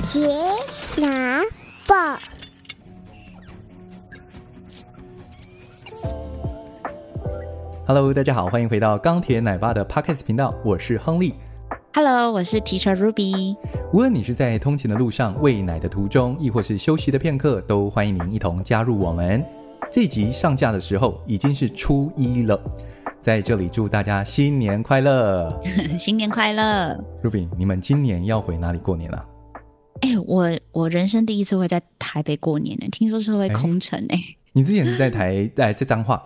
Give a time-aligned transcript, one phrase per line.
[0.00, 0.26] 杰
[0.96, 1.42] 拿
[1.86, 1.94] 报
[7.86, 11.34] ，Hello，大家好，欢迎回到钢铁奶爸的 Podcast 频道，我是亨利。
[11.92, 13.54] Hello，我是 Teacher Ruby。
[13.92, 19.44] 无论你是在通勤的路上、喂奶的途中，亦或是休息的片刻，都欢迎您一同加入我们。
[19.92, 22.58] 这集上架的时候已经是初一了，
[23.20, 25.60] 在这里祝大家新年快乐！
[25.98, 29.26] 新年快乐，Ruby，你们今年要回哪里过年啊？
[30.00, 34.18] 哎、欸，我我人生第一次会在台北过年呢，听说是会空城哎。
[34.52, 36.22] 你之前是在台 在在彰化？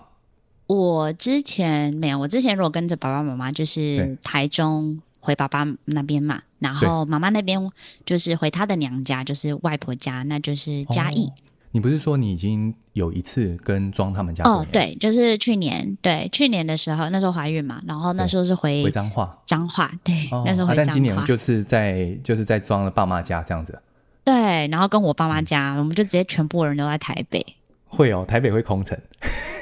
[0.67, 7.71] 我之前没有，我之前如果跟着爸爸妈妈，就是台中回爸爸那边嘛，然后妈妈那边
[8.07, 11.27] 就是回她的娘家，就是外婆家，那就是嘉义。
[11.27, 11.33] 哦
[11.75, 14.65] 你不是说你已经有一次跟庄他们家哦？
[14.71, 20.85] 对，就是去年，对，去年的时候，那时候怀孕嘛，然后那时候是回回彰化，彰化，对，哦、那时候回彰化、啊。
[20.87, 23.77] 但今年就是在就是在庄的爸妈家这样子。
[24.23, 27.45] 对，然后跟我爸妈家，嗯、我们就直接全部人都在台北。
[27.89, 28.97] 会哦，台北会空城。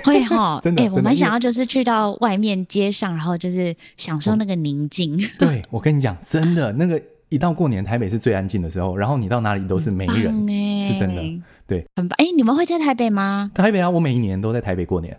[0.05, 5.17] 会哈、 哦，真的，欸、我蛮想要就是去到外面街上，然后就是享受那个宁静。
[5.41, 7.01] 对，我跟你讲，真的那个。
[7.33, 11.23] 一到过年，台北是最安静的时候，然后你到哪里都是没人，欸、是真的，
[11.67, 12.15] 对，很棒。
[12.19, 13.51] 哎、欸，你们会在台北吗？
[13.55, 15.19] 台北啊，我每一年都在台北过年，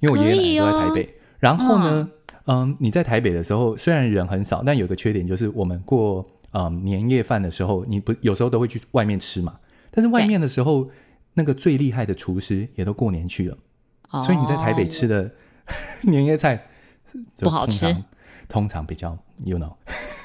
[0.00, 1.02] 因为我爷爷奶奶都在台北。
[1.04, 2.08] 哦、然后呢，
[2.44, 9.58] 嗯，嗯，你在台北的时候，虽然人很少，但有个缺点就是，我们过嗯年夜饭的时候，你不有时候都会去外面吃嘛。
[9.90, 10.88] 但是外面的时候，
[11.34, 13.56] 那个最厉害的厨师也都过年去了，
[14.10, 15.30] 哦、所以你在台北吃的
[16.04, 16.66] 年夜菜
[17.40, 17.96] 不好吃，
[18.48, 19.72] 通常比较，you know。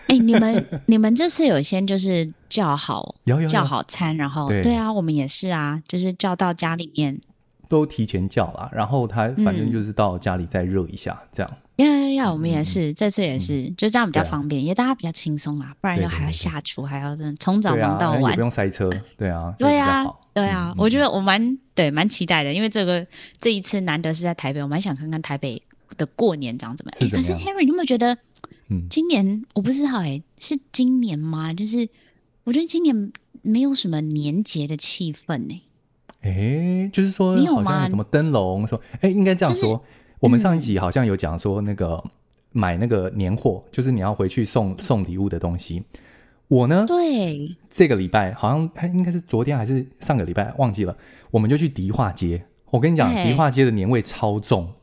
[0.09, 3.47] 哎、欸，你们你们这次有先就是叫好， 有有有。
[3.47, 7.19] 叫好餐，然后对，对啊，我们也是啊，就是叫到家里面，
[7.69, 11.51] 都提前叫了，然后他反正就是到家里再热一下，嗯、这样。
[11.77, 23.05] 要要要，我们也是，嗯、这次也是，嗯、就这样比较方便，也、啊、大家比较轻松啊，不然又还要下厨，还要从早忙到晚，也不用塞车， 对啊，对啊，对啊，我觉得我蛮对蛮期待的，因为这个
[23.39, 25.61] 这一次难得是在台北，我蛮想看看台北
[25.97, 27.09] 的过年长怎么样。
[27.09, 28.17] 可是 Henry，你有没有觉得？
[28.69, 31.53] 嗯，今年我不知道哎、欸，是今年吗？
[31.53, 31.89] 就是
[32.43, 33.11] 我觉得今年
[33.41, 35.61] 没有什么年节的气氛呢、
[36.21, 36.29] 欸。
[36.29, 37.87] 哎、欸，就是说你有吗？
[37.87, 38.79] 什么灯笼说？
[38.93, 39.61] 哎、欸，应该这样说。
[39.61, 39.81] 就是、
[40.19, 42.11] 我们上一集好像有讲说那个、嗯、
[42.51, 45.81] 买那个年货，就是你要回去送送礼物的东西。
[46.47, 50.95] 我呢，对，这个礼拜好像还应该是昨天还是上个礼拜忘记了，
[51.31, 52.45] 我们就去迪化街。
[52.69, 54.73] 我跟你讲，迪化街的年味超重。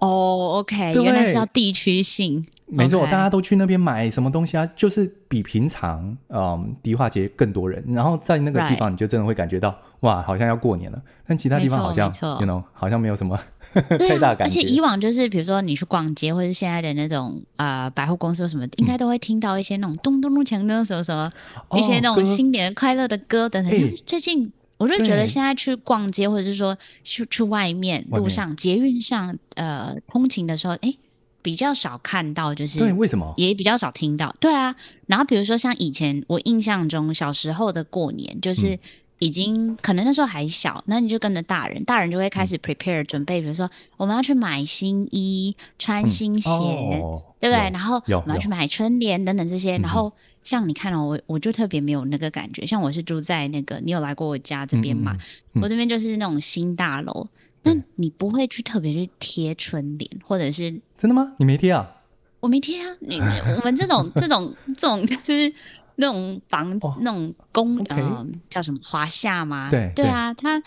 [0.00, 2.44] 哦，OK，原来是要地区性。
[2.72, 4.64] 没错大家都去那边买什么东西啊？
[4.76, 7.84] 就是比平常，嗯，迪化街更多人。
[7.88, 11.02] 然后在那个地方，你就真的会感觉到.哇，好像要过年了。
[11.26, 12.06] 但其他地方好像
[12.40, 13.36] ，you know，好像没有什么
[13.98, 14.44] 太大感觉。
[14.44, 21.28] 而且以往就是，比如说你去逛街，或者是现在的那种啊、呃、百货公司什么，应该都会听到一些那种咚咚咚锵的什么什么，
[21.68, 23.72] 哦、一些那种新年快乐的歌等等。
[23.72, 30.92] 欸、最近我就觉得现在去逛街，或者是说去去外面路上捷运上呃通勤的时候，哎。
[31.42, 33.32] 比较少看到，就是对，为什么？
[33.38, 34.30] 也比较少听到？
[34.38, 34.76] 对啊，
[35.06, 38.78] 然后比如说像以前我印象中小时候的过年，就是
[39.20, 47.70] 已经、嗯、可能那时候还小，那你就跟着大人，大人就会开始 prepare、嗯、准备，比如说我们要去买新衣、穿新鞋，嗯哦、对不对？
[47.70, 49.78] 然后我们要去买春联等等这些。
[49.78, 50.12] 然后
[50.44, 55.12] 像你看哦，我我就特别没有那个感觉，像我是住在那个，你有来过我家这边吗？
[55.54, 57.26] 嗯嗯、我这边就是那种新大楼。
[57.62, 61.34] 那你不会去特别去贴春联，或者是真的吗？
[61.38, 61.90] 你没贴啊？
[62.40, 62.96] 我没贴啊。
[63.00, 65.52] 你我们这种这种这种就是
[65.96, 69.68] 那种房、哦、那种公呃叫什么华夏吗？
[69.70, 70.62] 对对啊，它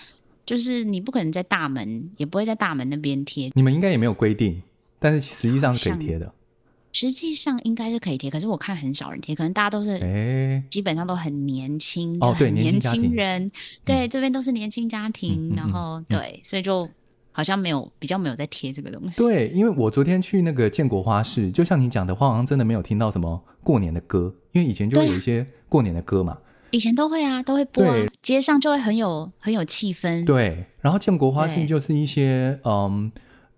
[0.46, 3.50] 就是你不可能在大门，也不会在大门那边贴。
[3.56, 4.62] 你们应该也没有规定，
[5.00, 6.32] 但是实际上是可以贴的。
[6.94, 13.52] 实际上应该是可以贴，可是我看很少人贴，可能大家都是，哎，基本上都很年轻哦，对，年轻人，
[13.84, 16.88] 对，这边都是年轻家庭，然后对，所以就
[17.32, 19.18] 好像没有比较没有在贴这个东西。
[19.18, 26.38] 对，因为我昨天去那个建国花市，就像你讲的话，好像真的没有听到什么过年的歌，因为以前就会有一些过年的歌嘛，
[26.70, 27.84] 以前都会啊，都会播，
[28.22, 30.24] 街上就会很有很有气氛。
[30.26, 33.12] 对，然后建国花市就是一些嗯。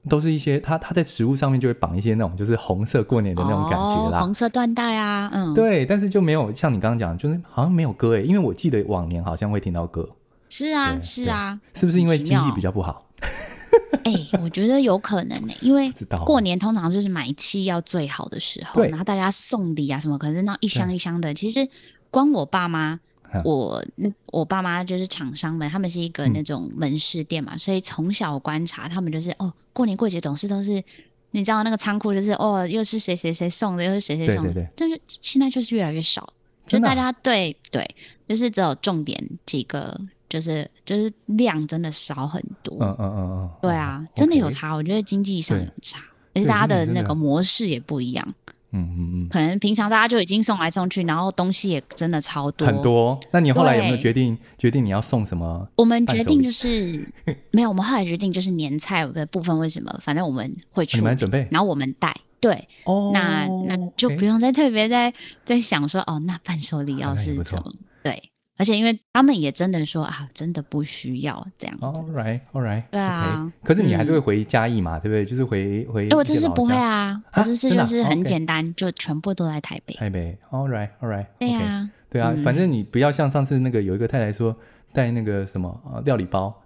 [0.10, 10.08] 都是一些它它在植物上面就会绑一些那种就是红色过年的那种感觉啦，哦、红色缎带啊，嗯，对，但是就没有像你刚刚讲，就是好像没有歌诶，因为我记得往年好像会听到歌。
[10.50, 13.04] 是啊，是啊，是不是因为经济比较不好？
[14.06, 15.92] 哎、欸，我觉得有可能呢、欸，因为
[16.24, 21.34] 过年通常就是买气要最好的时候，然后大家送礼啊什么，可能是那一箱一箱的。
[21.34, 21.68] 其实
[22.12, 23.00] 光我爸妈，
[23.44, 23.84] 我
[24.28, 30.84] 我爸妈就是厂商们，他们是一个那种门市店嘛，嗯、所以从小观察他们就是哦，过年过节总是都是，
[31.32, 34.54] 你知道那个仓库就是哦，又是谁谁谁送的，又是谁谁送的，对。
[34.54, 36.32] 对对，但是现在就是越来越少，
[36.66, 37.90] 就大家对对，
[38.28, 40.00] 就是只有重点几个。
[40.28, 46.00] 就是就是量真的少很多，嗯嗯嗯嗯，对啊，嗯、真的有差我觉得经济上有差，
[46.34, 48.36] 而且大家的那个模式也不一样，
[48.72, 53.20] 嗯嗯嗯，可能平常大家就已经送来送去，然后东西也真的超多很多。
[53.32, 55.68] 那你后来有没有决定决定你要送什么？
[55.76, 57.08] 我们决定就是
[57.52, 59.98] 没有，我们后来决定就是年菜的部分，为什么？
[60.02, 65.14] 反正我们会去，你们准备，然后我们带，对，哦，那那就不用再特别再
[65.44, 67.72] 在想说，哦，那伴手礼要是什么？
[68.04, 68.32] 对。
[68.58, 71.86] 而且因为他们也真的说啊，真的不需要这样子。
[71.86, 72.84] All right, all right.
[72.90, 73.52] 对啊。
[73.62, 73.68] Okay.
[73.68, 75.26] 可是你还是会回嘉义嘛，嗯、对不对？
[75.26, 76.08] 就是回回。
[76.10, 79.94] 哎，我这次不会啊，我这次就是很简单，就全部都在台北。
[79.96, 81.26] 台北，All right, all right.
[81.38, 84.56] 对啊，对啊，反正你不要像上次那个有一个太太说
[84.94, 86.64] 带那个什么啊料理包，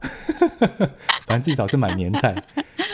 [1.26, 2.34] 反正至少是买年菜，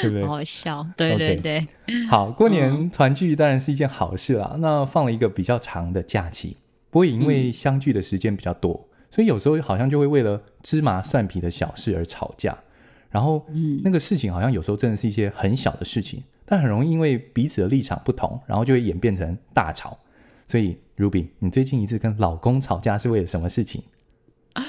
[0.02, 0.24] 对不对？
[0.28, 1.68] 好笑，对对对。
[2.10, 4.56] 好，过年团聚当然是一件好事啦。
[4.60, 6.56] 那放了一个比较长的假期。
[6.96, 12.58] 不过因为相聚的时间比较多，嗯、所以有时候好像就会为了芝麻蒜皮的小事而吵架。
[13.10, 20.00] 然后，嗯，那个事情好像有时候真的是一些很小的事情，但很容易因为彼此的立场不同，然后就会演变成大吵。
[20.48, 23.84] 所以，Ruby，你最近一次跟老公吵架是为了什么事情？
[24.54, 24.64] 啊，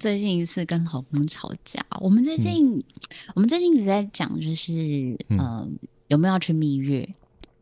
[0.00, 2.84] 最近一次跟老公吵架，我们最近，嗯、
[3.36, 5.68] 我们最近一直在讲，就是嗯、呃，
[6.08, 7.08] 有没有要去蜜月，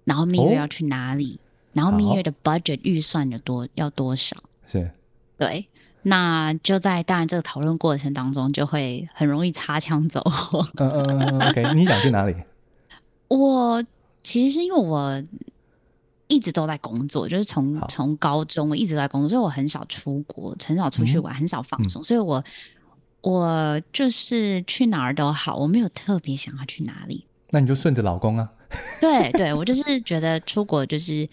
[0.05, 1.39] 然后蜜月要去哪里？
[1.43, 1.45] 哦
[1.79, 4.37] 然后蜜月的 budget 预算有多要多少？
[4.67, 4.91] 是，
[5.37, 5.65] 对，
[6.03, 10.61] 那就在当然这个讨论过程当中，就会很容易擦枪走火。
[10.79, 12.35] 嗯嗯嗯，OK，你想去哪里？
[13.29, 13.81] 我
[14.25, 15.23] 其实是因为我
[16.27, 22.43] 一直都在工作，就是从从高中我一直在工作，所以我很少出国，很少出去玩，嗯、很少放松，嗯、所以我
[23.21, 27.25] 我就是去哪儿都好，我没有特别想要去哪里。
[27.51, 28.51] 那你就顺着老公啊。
[29.01, 31.29] 对对，我就是觉得出国就是。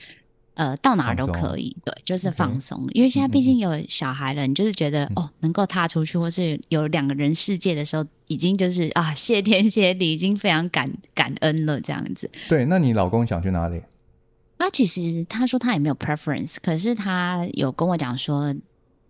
[0.56, 2.88] 呃，到哪儿都可以，对，就是放松。
[2.92, 12.30] 因为现在毕竟有小孩了，嗯、你就是觉得、嗯、哦，能够踏出去，或是有两个人世界的时候，已经就是啊，谢天谢地，已经非常感感恩了，这样子。
[12.48, 13.82] 对，那你老公想去哪里？
[14.58, 18.56] 那其实他说他也没有 preference，可是他有跟我讲说，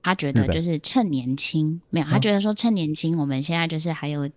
[0.01, 4.27] 他觉得就是趁年轻，没有，他觉得说趁年轻，我们现在就是还有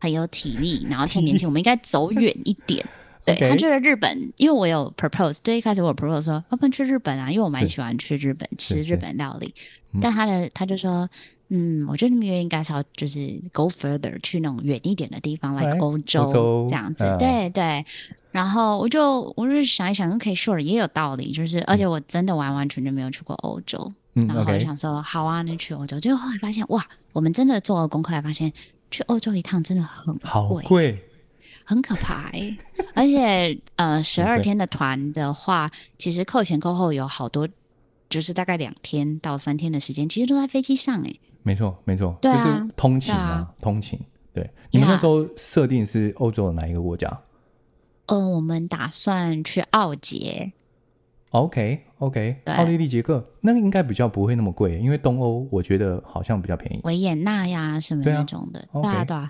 [0.00, 2.82] 很有体力，然后趁年轻， 我们应该走远一点。
[3.26, 9.54] 对他去了日本，因为我有 propose，最一开始我有 propose 说，要不然去日本啊，因为我蛮喜欢去日本吃日本料理。
[10.00, 11.08] 但他的他就说，
[11.48, 13.18] 嗯，我觉得你们应该是要就是
[13.52, 17.04] go further 去那种远一点的地方，like 欧洲这样子。
[17.04, 17.18] Uh.
[17.18, 17.84] 对对。
[18.30, 25.98] 然后我就我就想一想，OK sure 也有道理，就是而且我真的完完全全没有去过欧洲，嗯、然后我想说好啊，那去欧洲。
[25.98, 28.52] 结果后来发现，哇，我们真的做了功课，才发现
[28.90, 30.14] 去欧洲一趟真的很
[30.64, 31.02] 贵。
[31.66, 32.56] 很可怕哎、欸，
[32.94, 35.68] 而且呃，十二天的团的话，
[35.98, 37.48] 其实扣前扣后有好多，
[38.08, 41.20] 就是大概两天到三天的时间，其实都在飞机上哎、欸。
[41.42, 43.98] 没错，没错，对啊、就是通勤啊，啊通勤。
[44.32, 47.20] 对，你们那时候设定是欧洲的哪一个国家？
[48.06, 50.52] 呃，我们打算去奥捷。
[51.30, 56.80] OK，OK，奥地利、捷克，那个应该比较不会那么贵，因为东欧我觉得好像比较便宜。
[56.84, 59.28] 维也纳呀，什么那种的，对啊，对啊。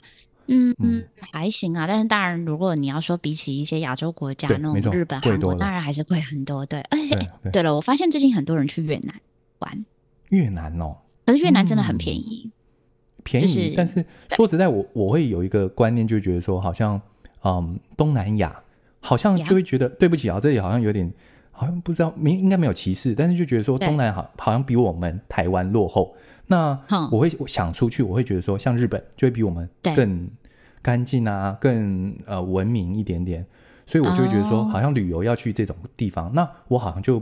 [0.48, 6.64] 嗯嗯，还行啊，但是当然，如果你要说比起一些亚洲国家那种日本、韩国，当然还是贵很多。
[6.66, 7.62] 对，而 且对。
[7.62, 9.14] 了，我发现最近很多人去越南
[9.58, 9.84] 玩。
[10.28, 12.50] 越南哦，可是越南真的很便宜，
[13.24, 13.74] 便宜。
[13.76, 17.00] 但是说实在，我我会有一个观念，就觉得说，好像
[17.44, 18.54] 嗯，东南亚
[19.00, 21.12] 好像就会觉得，对不起啊，这里好像有点
[21.50, 26.14] 好像不知道，没应该没有歧视，但是就觉得说，东南亚好像比我们台湾落后。
[26.48, 26.78] 那
[27.10, 30.30] 我会想出去，我会觉得说，像日本就会比我们更
[30.80, 33.44] 干净啊，更呃文明一点点，
[33.84, 37.18] 所以我就会觉得说，好像旅游要去这种地方，那我好像就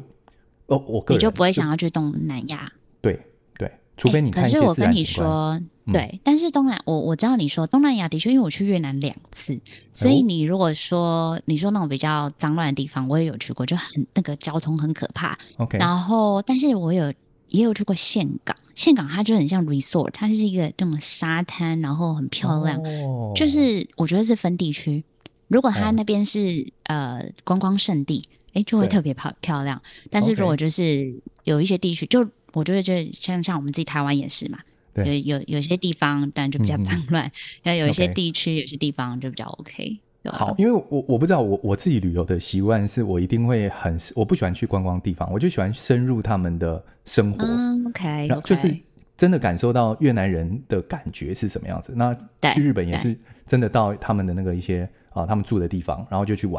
[0.66, 3.18] 哦，我个人你就不会想要去东南亚，对
[3.56, 4.60] 对，除非你看一些自。
[4.60, 5.58] 可是我跟你说，
[5.90, 9.58] 对，但是东南我我知道你说东南亚的确，因为我去越南两次，
[9.92, 15.34] 所以你如果说你说那种比较脏乱的地方，我也有去过，就很那个交通很可怕。
[15.56, 17.10] OK，然后但是我有。
[17.48, 22.80] 也有去过岘港，岘港它就很像 resort，它是一个这种沙滩，然后很漂亮。
[22.82, 25.04] 哦、就是我觉得是分地区，
[25.48, 28.22] 如果它那边是、嗯、呃观光胜地，
[28.54, 29.80] 哎，就会特别漂漂亮。
[30.10, 34.58] 但是如果就是有一些地区，就我觉得就像像我们自己台湾也是嘛，
[34.96, 37.30] 有有有些地方当然就比较脏乱，
[37.62, 38.60] 要、嗯、有一些地区、okay.
[38.60, 39.98] 有些地方就比较 OK。
[40.32, 47.44] 好，因为我我不知道我我自己旅游的习惯是我一定会很我不喜欢去观光地方，我就喜欢深入他们的生活。
[47.44, 48.74] 嗯，OK，然后就是
[49.16, 51.92] 真的感受到越南人的感觉是什么样子。
[51.94, 52.14] 那
[52.54, 53.14] 去日本也是
[53.46, 56.58] 真的到他们的那个一些啊，他们住的地方，然后就去玩。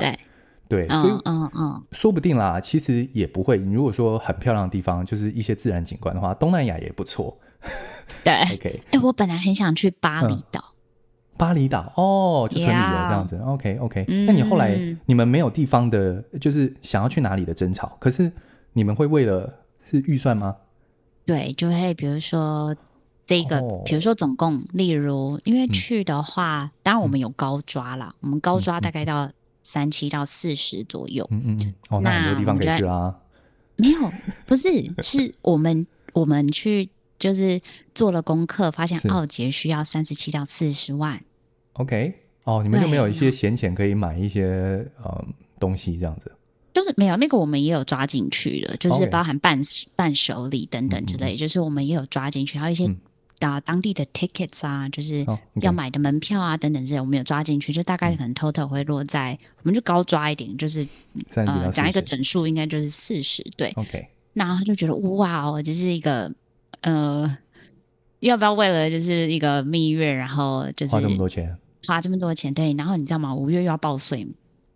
[0.68, 3.58] 对，对，所以嗯嗯，说不定啦，其实也不会。
[3.58, 7.36] 你如果说很漂亮的地方，就是一些自然景观的话，东南亚也不错。
[8.24, 8.80] 对， OK。
[8.92, 10.62] 哎，我本来很想去巴厘岛。
[10.62, 10.75] 嗯
[11.38, 13.38] 巴厘岛哦，就纯旅游这样子。
[13.38, 17.98] OK OK，那你后来你们没有地方的，就是想要去哪里的争吵？
[18.00, 18.32] 可是
[18.74, 20.56] 你们会为了是预算吗？
[21.26, 22.76] 对，就会比如说
[23.26, 29.30] 这个，哦、比如说总共，例如因为去的话，嗯、当然我们有高抓啦、嗯，我们高抓大概到
[29.64, 31.28] 三七到四十左右。
[31.32, 33.16] 嗯嗯，哦，那很多地方可以去啦。
[33.76, 34.00] 没有，
[34.46, 34.70] 不是，
[35.02, 36.90] 是我们 我们去。
[37.18, 37.62] 就是
[37.94, 41.24] 做了功课，发现奥杰需要三十七到四十万。
[41.76, 42.14] OK，
[42.44, 45.26] 哦，你们就没有一些闲钱可以买一些呃
[45.60, 46.32] 东西这样子？
[46.74, 49.60] 就是没有，那个我们也有抓进去了，就是包含伴
[49.96, 52.90] 伴手礼等等之类.就是我们也有抓进去，还有一些
[53.40, 55.26] 啊当地的 tickets 啊，就是
[55.62, 60.86] 要买的门票啊等等这些，我们有抓进去，就大概可能 total 会落在，嗯、我们就高抓一点，就是
[61.36, 63.42] 呃讲一个整数，应该就是四十。
[63.58, 66.32] 对，OK，那他就觉得哇哦，这、就是一个。
[66.82, 67.36] 呃，
[68.20, 71.58] 要不要为了就是一个蜜月，然后就是花这么多钱？
[71.88, 72.74] 花这么多钱，对。
[72.74, 73.34] 然后你知道吗？
[73.34, 74.32] 五月又要报税嘛？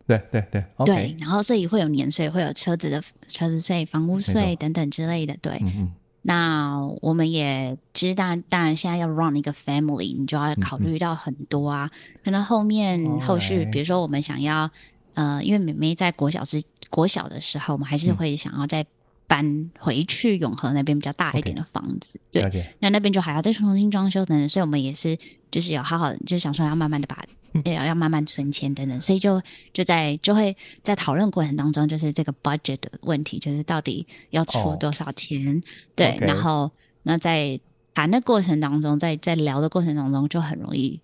[0.08, 0.86] 对对对，okay.
[0.86, 1.16] 对。
[1.20, 5.36] 然后所以会有年税，会有车子的车子税、房屋税等等之类的。
[5.42, 5.58] 对。
[5.62, 5.92] 嗯嗯。
[6.22, 11.90] 那我们也其实当然现在要 run 一个 family，你就要考虑到很多啊。
[12.24, 14.70] 可能后面后续比如说我们想要
[15.14, 18.86] 呃，因为妹妹在国小时国小的时候，我们还是会想要在。
[19.30, 25.16] 搬回去永和那边比较大一点的房子，okay, 对，那那边就还要再重新装修等等，所以我们也是
[25.52, 27.24] 就是有好好的，就想说要慢慢的把，
[27.72, 29.40] 要要慢慢存钱等等，所以就
[29.72, 35.64] 就在就会在讨论过程当中，就是这个 budget 的问题，就是到底要出多少钱，oh,
[35.96, 36.72] 对.然后
[37.04, 37.60] 那在
[37.94, 41.00] 谈的过程当中，在在聊的过程当中，就很容易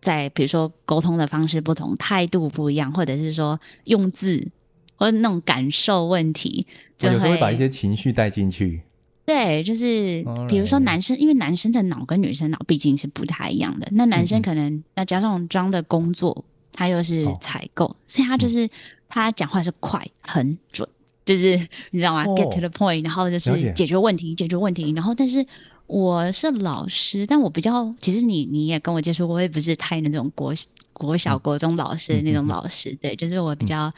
[0.00, 4.48] 在比如说沟通的方式不同，态度不一样，或者是说用字。
[4.96, 6.66] 或者那种感受问题，
[6.98, 8.82] 就有时候会把一些情绪带进去。
[9.24, 13.88] 对，就是比如说男生，因为男生的脑跟女生脑毕竟是不太一样的。
[13.90, 18.70] 那男生可能那加上装的工作，他又是采购，所以他就是
[19.08, 20.88] 他讲话是快、很准，
[21.24, 21.58] 就是
[21.90, 24.92] 你知道吗？Get to the point，然后就是解决问题，解决问题。
[24.92, 25.44] 然后，但是
[25.88, 30.54] 我是老师，但我比较，其实你你也跟我接触过，我也不是太那种国
[30.92, 33.92] 国小、国中老师那种老师，对，就是我比较。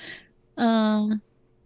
[0.58, 1.20] 嗯，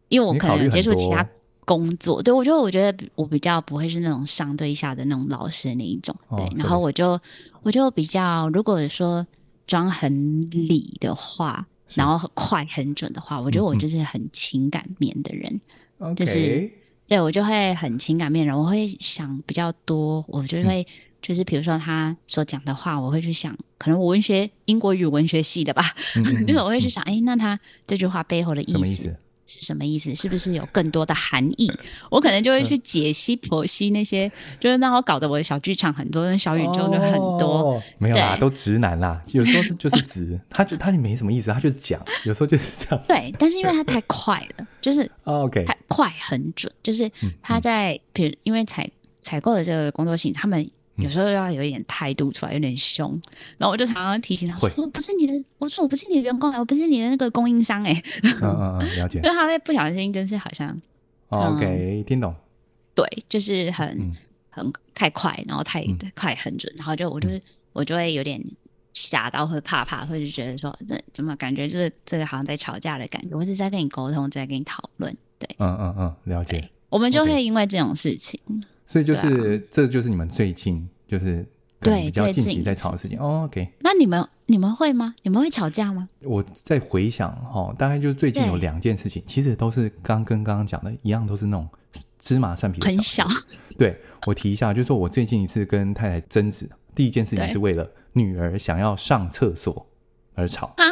[0.09, 1.27] 因为我可能接触其他
[1.65, 7.19] 工作，对，我觉得我觉得我比较不会是那种上对下的那种老师那一种，对，哦、然后我就
[7.63, 9.27] 我就比较，如果说
[9.67, 15.61] 装很理的话，然后很快很准的话，我觉得我就是很情感面的人，
[15.99, 16.71] 嗯、就是
[17.09, 20.83] 对我就会很情感面的人，我会想比较多，我就会。
[20.83, 20.87] 嗯
[21.23, 25.83] 就是比如说他所讲的话，我会去想，可能我文学英国语文学系的吧，
[26.17, 30.15] 嗯嗯嗯就是我会去想，哎、欸，那他这句话背后的意思，意思是什么意思？
[30.15, 31.71] 是不是有更多的含义？
[32.11, 37.75] 我可能就会去解析剖析那些，就是让我搞得我的小剧场很多，小宇宙就很多。
[37.75, 43.05] 哦、没有啦，都直男啦，有时候就是直，他就他就没什么意思，他就是讲，有时候就是这样。
[43.07, 47.11] 对，但是因为他太快了，就是 OK，太快很准，就是
[47.43, 48.89] 他在比如因为采
[49.21, 50.69] 采购的这个工作性，他们。
[51.03, 53.11] 有时候要有一点态度出来，有点凶，
[53.59, 59.19] 然后我就常常提醒他说：“不是你的，我说我不是你的员工，我不是你的那个供应商。”哎，嗯嗯嗯，了解。
[59.25, 60.77] 因为他会不小心，就是好像、
[61.29, 62.35] 哦、，OK，听懂。
[62.95, 64.13] 对，就是很、嗯、
[64.51, 67.43] 很太快，然后太、嗯、快很准，然后就我就是、嗯、
[67.73, 68.43] 我就会有点
[68.93, 75.17] 吓到，会怕怕，或者觉得说这怎么感觉就是这个好像在吵架的感觉，我是在跟你沟通，在跟你讨论。
[75.39, 76.69] 对，嗯嗯嗯，了解。
[76.89, 78.39] 我们就会因为这种事情。
[78.93, 81.43] 所以就是、啊，这就是你们最近就是
[81.81, 83.19] 对比较近期在吵的事情。
[83.19, 83.67] 哦，OK。
[83.81, 85.15] 那你们你们会吗？
[85.23, 86.07] 你们会吵架吗？
[86.21, 91.67] 我在回想哈，大概就是最近有两件事情，其实都是刚跟刚刚讲的一样，都是那种
[92.19, 92.87] 芝麻蒜皮的。
[92.87, 93.27] 很小。
[93.79, 99.87] 对，我提一下，就是说我最近一次跟太太争执，第一件事情是为了女儿想要上厕所
[100.35, 100.85] 而吵啊。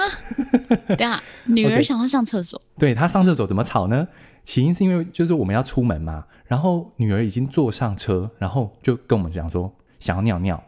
[0.97, 4.09] 对啊，女儿想要上厕所，okay, 对她上厕所怎么吵呢？
[4.45, 10.63] 起因是因为就是我们要出门嘛，然后女儿已经坐上车，然后就跟我们讲说想要尿尿。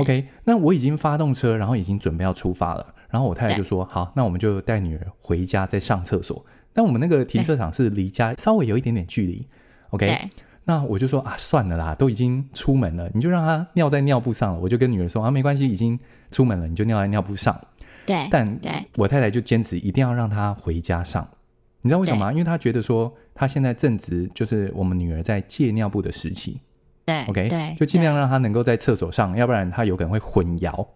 [0.00, 6.42] OK，那我已经发动车，然后已经准备要出发了，然后我太太就说：“好，那我们就带女儿回家再上厕所。”
[6.72, 9.46] 但我们那个停车场是离家稍微有一点点距离
[9.90, 10.30] ，OK。
[10.64, 14.60] 那我就说啊，算了啦，都已经出门了，你就让她尿在尿布上了。
[14.60, 16.00] 我就跟女儿说啊，没关系，已经
[16.30, 17.60] 出门了，你就尿在尿布上。
[18.06, 18.60] 对，但
[18.96, 21.28] 我太太就坚持一定要让她回家上。
[21.82, 22.32] 你知道为什么吗？
[22.32, 26.60] 因为她觉得说，她现在正值就是我们女儿在戒尿布的时期。
[27.04, 30.86] 对，OK，对，就尽量让她能够在厕所上，要不然她有可能会混淆。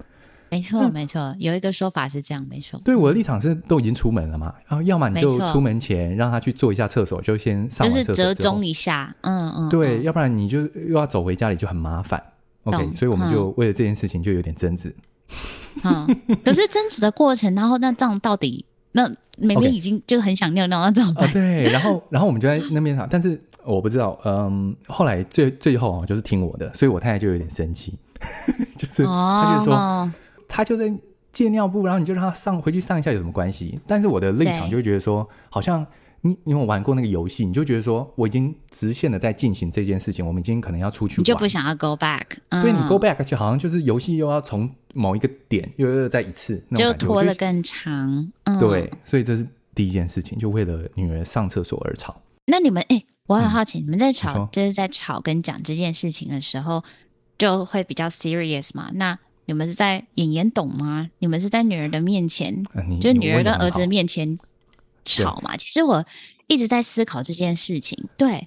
[0.49, 2.81] 没错， 没错，有一个说法是这样，没错。
[2.85, 9.69] 对，我的立场是都已经出门了嘛，然后要么你就出门前让他去做一下厕所，就先上就是折中一下，嗯嗯。
[9.69, 12.23] 对，要不然你就又要走回家里就很麻烦。
[12.63, 14.95] OK，所以我们就为了这件事情就有点争执。
[15.85, 16.07] 嗯，
[16.45, 21.31] 可是争执的过程，然后那这样到底，那明明已经就很想尿尿，那怎么办？
[21.33, 27.99] 对，然后 然后我们就在那边吵，但是我不知道，嗯，后来最最后啊，就是听我的，所以我太太就有点生气，
[28.79, 30.11] 就是她就说。
[30.49, 30.91] 他就在
[31.33, 33.81] 借尿布，然后你就让她上回去上一下有什么关系？
[33.85, 35.85] 但是我的立场就觉得说，好像
[36.27, 42.25] 你你有玩过那个游戏，你就觉得说我已经直线的在进行这件事情，我们今天可能要出去玩，你就不想要 go back？
[42.49, 48.31] 嗯、对，你 go back 就好像就是游戏又要从某一个点又又再一次，就拖得更长。
[48.45, 52.21] 嗯、对，所以这是第一件事情，就为了女儿上厕所而吵。
[52.47, 56.83] 那你们哎，我很好奇，嗯、你们在吵就是在吵跟讲这件事情的时候，
[57.39, 58.91] 就会比较 serious 嘛？
[58.95, 61.09] 那你们是在演演懂吗？
[61.19, 64.39] 你们是在女儿的面前，啊、就是女儿跟儿子的面前
[65.07, 65.57] 吵嘛？
[65.57, 66.05] 其实我
[66.49, 68.09] 一直在思考这件事情。
[68.17, 68.47] 对，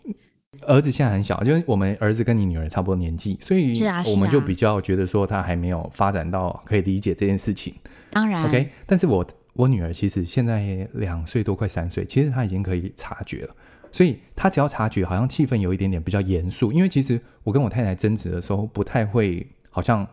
[0.68, 3.74] 儿子现在很小，就是我们儿子跟你女儿差不多年纪，所以
[4.12, 7.74] 我们就比较觉得说他还没有发展到可以理解这件事情。
[8.12, 8.70] 当然，OK。
[8.86, 13.56] 但是我我女儿其实现在两岁多，快三岁，其实她已经可以察觉了。
[13.92, 16.72] 所以她只要察觉，好像气氛有一点点比较严肃。
[16.72, 20.08] 因为其实我跟我太太争执的时候，不太会好像。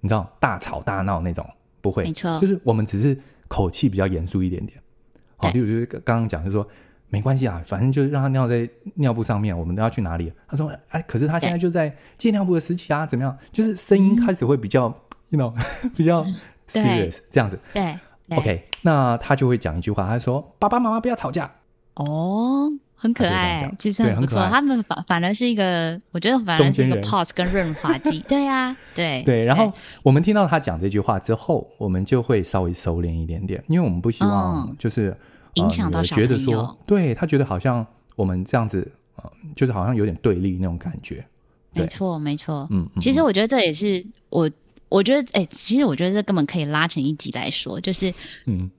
[0.00, 1.48] 你知道大吵大闹那种
[1.80, 4.78] 不会，没错，就是我们只是口气比较严肃一点点。
[5.36, 6.66] 好，例如就是刚刚讲，就是说
[7.08, 10.32] 没关系啊，反正就是让他尿在尿布上面，我们都要去哪里？
[10.48, 13.36] 他说，哎，可是他现在就在借尿布的时期啊，怎么样？
[13.52, 14.86] 就是声音开始会比较
[15.28, 15.52] ，you know，
[15.96, 16.24] 比较
[16.68, 17.58] serious 这样子。
[17.72, 17.98] 对
[18.30, 21.50] ，OK，那他就会讲一句话，他说：“爸爸妈妈不要吵架。”
[21.94, 22.72] 哦。
[22.96, 24.46] 很可爱，其实很不错。
[24.46, 28.18] 他们反反而是一个，我觉得反而是一个 pause 跟润滑剂。
[28.26, 29.44] 对呀，对对。
[29.44, 29.70] 然后
[30.02, 35.14] 我们听到他讲这句话之后，我们就会稍微收敛一点点，因为我们不希望就是
[35.54, 36.28] 影响到小朋友。
[36.28, 38.90] 觉得说，对他觉得好像我们这样子，
[39.54, 41.22] 就是好像有点对立那种感觉。
[41.72, 42.66] 没错，没错。
[42.70, 44.50] 嗯，其实我觉得这也是我，
[44.88, 48.14] 我觉得，哎，其实我觉得这根本可以拉成一集来说，就是
[48.46, 48.70] 嗯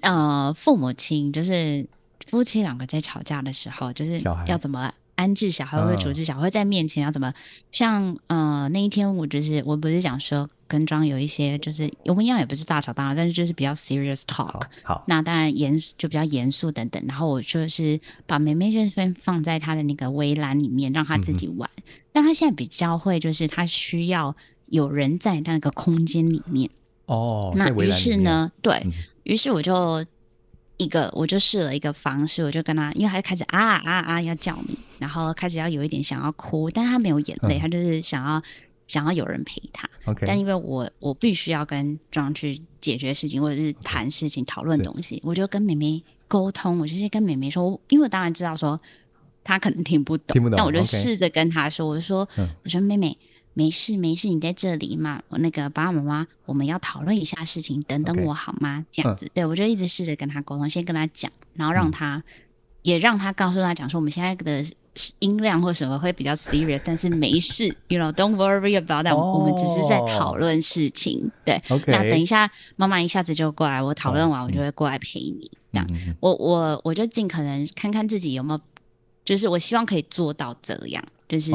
[0.00, 1.86] 呃，父母亲就是。
[2.30, 7.34] 夫妻两个在吵架的时候，就是要怎么安置小孩，或者处置小孩，在面前要怎么
[7.72, 14.60] 像呃那一天，我就是我不是讲说跟庄有一些就是我们一样也不是大吵大闹，但是就是比较 serious talk 好。
[14.84, 17.04] 好，那当然严就比较严肃等等。
[17.08, 21.68] 然后我就是把妹妹就是放放在她的那个围栏里面，让她自己玩。
[21.78, 26.70] 嗯、但她现在比较会，就是她需要有人在那个空间里面。
[27.06, 28.92] 哦，那于是呢，对、嗯、
[29.24, 30.06] 于是我就。
[30.80, 38.42] 一个，我就试了一个方式，我就跟他，因为他就开始啊啊啊要叫你，然后开始要有一点想要哭，但他没有眼泪，嗯、他就是想要
[38.86, 39.86] 想要有人陪他。
[40.06, 40.24] Okay.
[40.26, 48.80] 但因为我我必须要跟庄去解决事情或者是谈事情、讨论东西，我就跟妹妹沟通，我就是跟妹妹说，因为我当然知道说
[49.44, 53.14] 他可能听不懂，听不懂，但我就试着跟他说.我就说，嗯、我说妹妹。
[53.52, 55.22] 没事没事，你在这里嘛？
[55.28, 62.22] 我那个爸爸妈妈，我们要讨论一下事情，等等我好吗这样子，嗯、对我就一直试着跟他沟通，先跟他讲，然后让他、嗯、
[62.82, 64.64] 也让他告诉他讲说，我们现在的
[65.18, 71.30] 音量或什么会比较 serious， 但是没事，you know，don't worry about that，、哦、我们只是在讨论事情。
[71.44, 75.50] 对.那等一下妈妈一下子就过来，我讨论完我就会过来陪你。
[75.72, 78.60] 嗯、这样，我我我就尽可能看看自己有没有，
[79.24, 81.52] 就是我希望可以做到这样，就是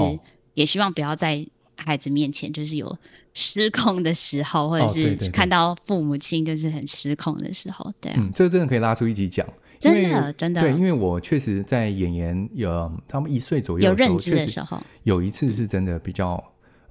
[0.54, 1.46] 也希望不要再。
[1.76, 2.98] 孩子面前就是有
[3.34, 9.46] 失控的时候，或者是看到父母亲就是很失控的时候，对、啊，嗯，这个真的可以拉出一集讲，
[9.80, 16.42] 真的真的，对，因为我确实在演员有他们一岁左右有认知的时候，有一次是真的比较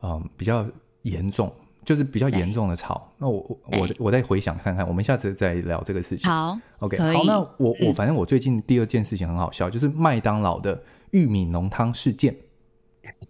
[0.02, 0.66] 嗯比较
[1.02, 1.52] 严重，
[1.84, 3.10] 就是比较严重的吵。
[3.18, 6.30] 那我我我再回想看看，我们下次再聊这个事情。
[6.30, 12.36] 好，OK，好，那我我反正我最近第二件事情很好笑，嗯、就是麦当劳的玉米浓汤事件。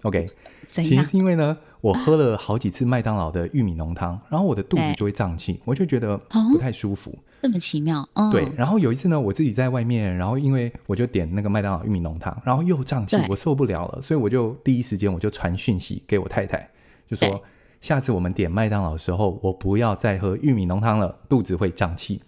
[0.03, 0.29] OK。
[0.69, 6.19] 其实是因为呢，我喝了好几次麦当劳的玉米浓汤，然后我的肚子就会胀气，我就觉得
[6.53, 7.17] 不太舒服。
[7.41, 8.51] 这么奇妙，对。
[8.57, 16.69] 然后有一次呢，我自己在外面，然后因为我就点那个麦当劳玉米浓汤，然后又胀气，我受不了了，所以我就第一时间我就传讯息给我太太，
[17.07, 17.41] 就说
[17.81, 22.21] 下次我们点麦当劳的时候，我不要再喝玉米浓汤了，肚子会胀气。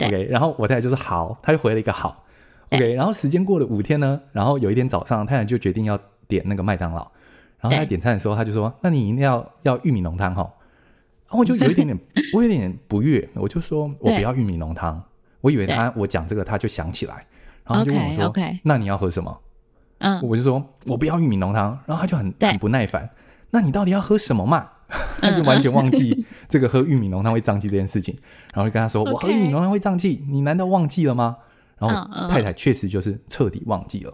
[0.00, 2.24] OK，然后我太太就是好，她就回了一个好。
[2.70, 7.00] OK，然后时间过了五天呢，然后有一天早上，太太就决定要点那个麦当劳，
[7.60, 10.42] 然后他在点餐的时候，他就说：“那你一定要要玉米浓汤哈。”
[11.26, 11.98] 然后我就有一点点，
[12.34, 15.02] 我有点点不悦，我就说：“我不要玉米浓汤。”
[15.40, 17.26] 我以为他我讲这个他就想起来，
[17.64, 18.24] 然后他就问我说
[18.64, 19.40] ：“那你要喝什么？”
[19.98, 23.08] 嗯，我就说：“我不要玉米浓汤。”然后他就很很不耐烦
[23.50, 24.70] ：“那你到底要喝什么嘛？”
[25.18, 28.14] 他就完全忘记 这个喝玉米浓汤会胀气这件事情，
[28.52, 31.38] 然后就跟他说：“我喝玉米浓汤会胀气，你难道忘记了吗？”
[31.78, 34.12] 然后太太确实就是彻底忘记了。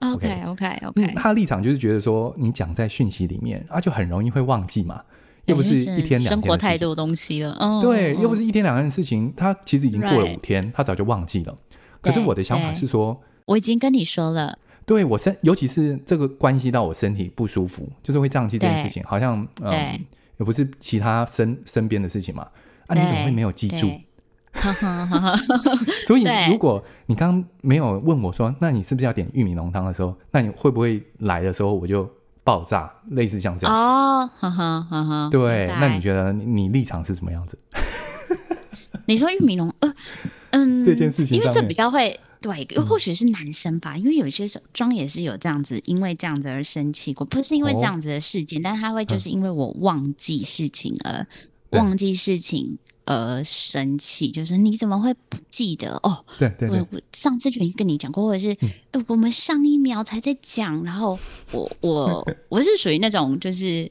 [0.00, 5.02] OK OK OK，他的立场就是觉得说，你讲在讯息里面啊，就很容易会忘记嘛，
[5.46, 6.20] 又不是一天两天。
[6.20, 11.56] 生活太多东西了，对，又不是一天两天的事情，他其实已经过了五天，他早就忘记了。
[12.00, 19.98] 可是我的想法是说，我已经跟你说了，对我身，尤其是这个关系到我身体不舒服，就是会胀气这件事情，好像嗯，
[20.38, 22.46] 也不是其他身身边的事情嘛，
[22.86, 23.90] 啊，你怎么会没有记住？
[26.06, 32.08] 所以，如果你刚刚没有问我说，那你是不是要点玉米浓汤的时候，那你会不会来的时候我就
[32.42, 33.80] 爆炸，类似像这样子？
[33.80, 35.28] 哦，哈哈哈哈。
[35.30, 37.58] 对，那你觉得你立场是什么样子？
[39.06, 39.94] 你说玉米浓，呃，
[40.50, 51.26] 嗯，这件事情，因为这比较会对，或许是男生吧，因为有些时候庄也是有这样子，因为这样子而生气过，不是因为这样子的事件，但是他会就是因为我忘记事情而
[51.70, 52.78] 忘记事情。
[53.06, 56.24] 呃，生气就是你怎么会不记得哦？
[56.38, 58.56] 对对对，我上次就已经跟你讲过，或者是、
[59.06, 61.16] 我们上一秒才在讲，然后
[61.52, 63.88] 我我 我是属于那种就是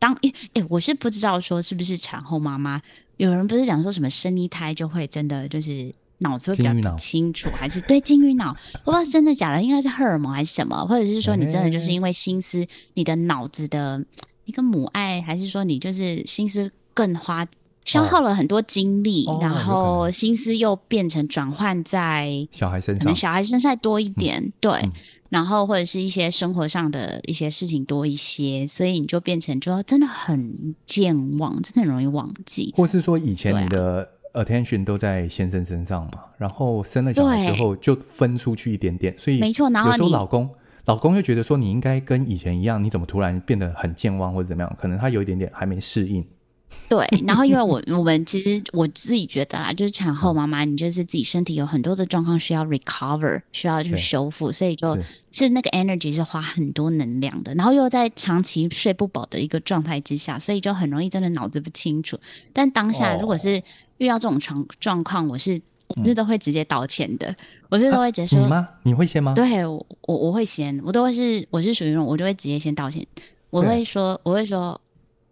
[0.00, 2.82] 当哎哎，我是不知道说是不是产后妈妈，
[3.18, 8.48] 有人不是讲说什么生一胎就会真的就是脑子会比较清楚，还是对金鱼脑？
[8.84, 14.04] 我不知道是真的假的，应该是荷尔蒙还是什么，或者是说你真的就是因为心思，欸、你的脑子的
[14.44, 17.46] 一个母爱，还是说你就是心思更花？
[17.86, 24.92] 消耗了很多精力，哦、然后心思又变成转换在小孩身上，可能小孩身上多一点，嗯、对，嗯、
[25.30, 40.50] 然后或者是一些生活上的一些事情多一些，所以你就变成就真的很健忘，真的很容易忘记，或是说以前你的 attention 都在先生身上嘛，啊、然后生了小孩之后就分出去一点点，所以没错，然后有时候老公
[40.86, 44.76] 老公就觉得说你应该跟以前一样，你怎么突然变得很健忘或者怎么样？
[44.76, 46.24] 可能他有一点点还没适应。
[46.88, 55.02] 对，然后因为我我们其实我自己觉得啦，就是产后妈妈，你就是自己身体有很多的状况需要 recover，需要去修复，所以就是，
[55.32, 62.18] 是那个 energy 是花很多能量的，然后又在长期睡不饱的一个状态之下，所以就很容易真的脑子不清楚。
[62.52, 63.60] 但当下如果是
[63.98, 67.34] 遇到这种状状况，我是我是都会直接道歉的，
[67.68, 68.68] 我是都会直接说，你吗？
[68.84, 69.34] 你会先吗？
[69.34, 73.04] 对，我我会先，我都会是我是属于那种我就会直接先道歉，
[73.50, 74.80] 我会说我会说。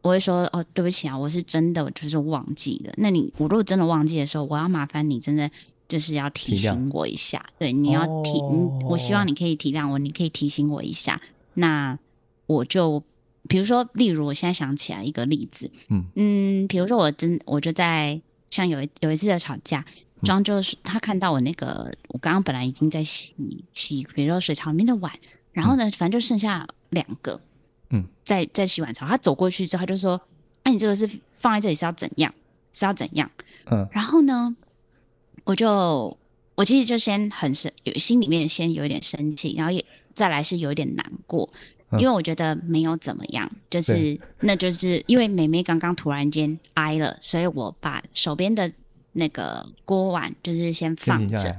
[0.05, 2.93] 我会说哦，对不起啊，我是真的就是忘记了。
[2.99, 5.51] 那你我如果真的忘记的时候，我要麻烦你真的
[5.89, 7.43] 就是要提醒我一下。
[7.59, 11.19] 对，你要提，哦、我希望你可以体谅我，你可以提醒我一下。
[11.55, 11.99] 那
[12.47, 13.03] 我就
[13.49, 19.83] 比如说，例如我现在想起来一个例子，嗯嗯，比如说我真我就在像有一有一次的吵架，
[20.23, 23.35] 庄就是他看到我那个我刚刚本来已经在洗
[23.73, 25.11] 洗，比如说水槽里面的碗，
[25.53, 27.41] 然后呢，反正就剩下两个。
[28.25, 30.21] 嗯，在在洗碗槽，他走过去之后，他就说
[30.65, 31.09] ：“哎、啊，你这个是
[31.39, 32.33] 放在这里是要怎样？
[32.73, 33.31] 是要怎样？”
[33.71, 34.57] 嗯，然后呢，
[35.45, 36.17] 我就
[36.55, 41.49] 我其实就先很生，有心里面先有一点生气，然后也再来是有一点难过，
[41.91, 48.71] 嗯、因为我觉得没有怎么样，就是那就是因为妹妹刚刚突然间挨了，所以我把手边的
[49.13, 51.55] 那个锅碗就是先放着。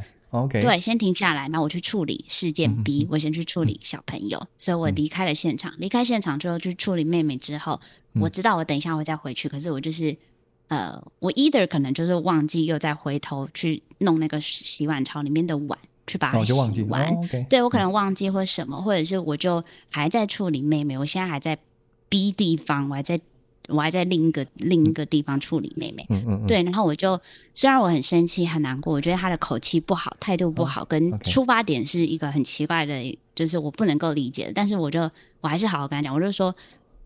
[0.50, 5.74] 对，先停下来，然后我去处理事件 B，、嗯、我先去处理小朋友，嗯、所以我离开了现场。
[5.78, 7.80] 离开现场之后去处理妹妹之后，
[8.14, 10.16] 嗯、我知道我等一下会再回去，可是我就是
[10.68, 17.08] 呃，我 either 可能就是忘记又再回头去弄那个洗碗槽里面的碗，去把它洗完。
[17.10, 21.58] 哦 okay、对，我可能忘记或什么，嗯、或者是我就还在处理妹妹，我现在还在
[22.10, 23.20] B 地方，我还在。
[23.68, 27.20] 我还在另一个另一个地方处理妹妹，嗯嗯嗯对，然后我就
[27.54, 34.54] 虽然我很生气很难过，我觉得他的口气不好，态度不好，哦、跟出发点是一个很奇怪的，就是我不能够理解的。
[34.54, 35.10] 但是我就
[35.42, 36.56] 我还是好好跟他讲，我就说，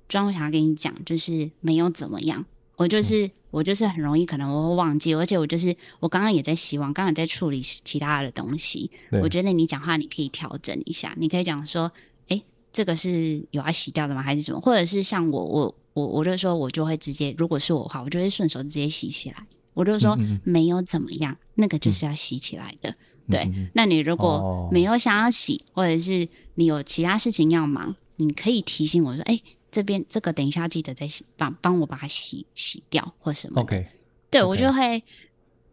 [0.07, 2.45] 庄，我想要跟你讲，就是没有怎么样，
[2.75, 8.91] 我就是、嗯、我就是很容易可能我会忘记，而且我就是我刚刚也在洗碗，刚刚也在处理其他的东西。
[9.21, 11.91] 我觉得你讲话你可以调整一下，你可以讲说，
[12.27, 12.41] 哎，
[12.73, 14.21] 这个是有要洗掉的吗？
[14.21, 14.59] 还是什么？
[14.59, 15.75] 或者是像我我。
[15.93, 19.37] 我我就说，我就会直接，如果是我的话，我就会顺手直接洗起来。
[19.73, 22.93] 我就说没有怎么样，那个就是要洗起来的。
[23.29, 29.39] 对，那你如果没有想要洗，或者是你有其他事情要忙，你可以提醒我说，哎，
[29.71, 33.61] 这边这个等一下记得再洗，帮帮我把它洗洗掉或什么。
[33.61, 33.87] OK，
[34.31, 35.01] 对.我就会，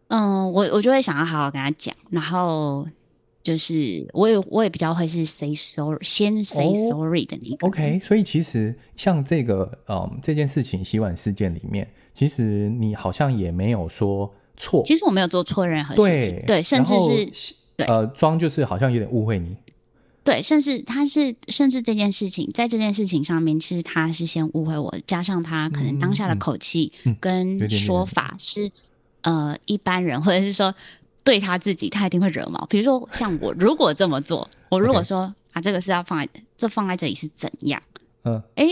[0.09, 2.87] 嗯，我我就会想要好好跟他讲，然后
[3.47, 7.65] 就是我也我也比较会是 say sorry，先 say sorry 的那个。
[7.65, 14.83] Oh, OK，所以其实像这个嗯这件事情洗碗事件里面，其实你好像也没有说错。
[14.83, 19.55] 其实我没有做错任何事情，对，对，甚至是对呃装就是好像有点误会你。
[20.25, 28.69] 对，甚至他是，甚至这件事情，在这件事情上面，其实他是先误会我，加上他可能当下的口气跟说法是，
[29.21, 30.75] 呃，一般人或者是说
[31.27, 32.65] 对他自己，他一定会惹毛。
[32.67, 37.81] 比如说像我，如果这么做，我如果说啊，这个是要放在这放在这里是怎样？
[38.23, 38.65] 嗯，哎，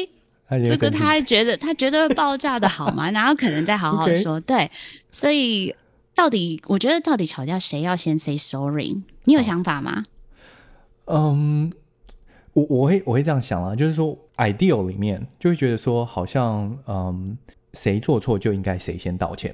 [0.66, 3.12] 这个他还觉得他绝对会爆炸的好吗？
[3.12, 4.40] 然后可能再好好说。
[4.40, 4.72] 对，
[5.12, 5.76] 所以
[6.14, 9.02] 到底我觉得到底吵架谁要先 say sorry？
[9.26, 10.06] 你有想法吗？
[11.08, 11.74] 嗯，
[12.54, 17.38] 我我会我会这样想啊，就是说，ideal 里面就会觉得说，好像嗯，
[17.74, 19.54] 谁做错就应该谁先道歉。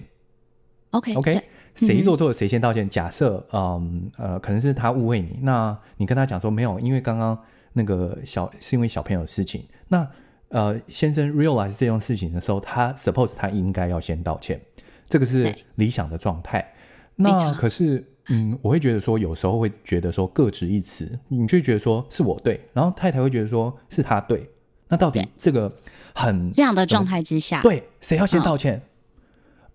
[0.92, 1.42] OK OK，
[1.86, 2.90] 谁做错了谁先道歉。
[2.90, 7.38] 假设嗯呃，可能是他误会你，那你跟他讲说没有，因为刚刚
[7.74, 9.66] 那个小是因为小朋友的事情。
[9.88, 10.08] 那
[10.50, 14.62] 呃，先生 realize 这件事情的时候，他 suppose 他应该要先道歉，
[15.08, 16.74] 这个是理想的状态。
[17.16, 18.08] 那可是。
[18.30, 24.48] 嗯，我会觉得说，有时候会觉得说各执一词，你就觉得说是我对，然后太太会觉得说是他对，
[24.88, 25.76] 那到底这个
[26.14, 28.80] 很这样的状态之下，对，谁要先道歉？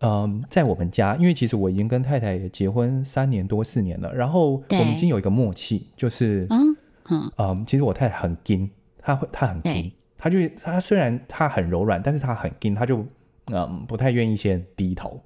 [0.00, 6.76] 嗯、呃，在我们家，因为其实我已经跟太太也结婚三年多四年了，然后我们已经有一个默契，就是嗯
[7.10, 12.98] 嗯、呃，其实我太太很硬，她会她很硬，她就她虽然她很柔软，但是她很硬，她就
[13.46, 15.20] 嗯、呃、不太愿意先低头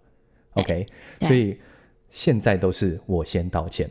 [0.54, 0.86] ，OK，
[1.20, 1.58] 所以。
[2.12, 3.88] 现在都是我先道歉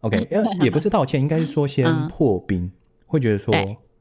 [0.00, 0.26] ，OK，
[0.62, 2.72] 也不是道歉，应该是说先破冰，嗯、
[3.06, 3.54] 会觉得说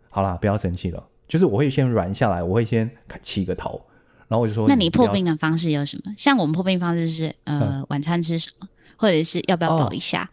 [0.09, 2.89] 好啦，不要生气了，就是我会先软下来，我会先
[3.21, 3.79] 起个头，
[4.31, 6.13] 然后我就说，那你破冰的方式有什么？
[6.17, 10.31] 像我们破冰方式是呃、嗯，晚餐吃什么，或者是要不要抱一下？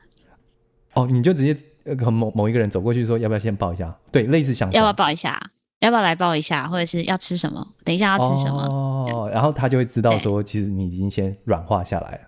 [0.95, 1.57] 哦，哦你就直接
[1.97, 3.93] 和某某一个人走过去说要不要先抱一下？
[4.13, 5.51] 对，类似想要不要抱一下？
[5.81, 6.69] 要不要来抱一下？
[6.69, 7.67] 或者是要吃什么？
[7.83, 8.63] 等一下要吃什么？
[8.71, 12.21] 哦，然后他就会知道说，其实你已经先软化下来了。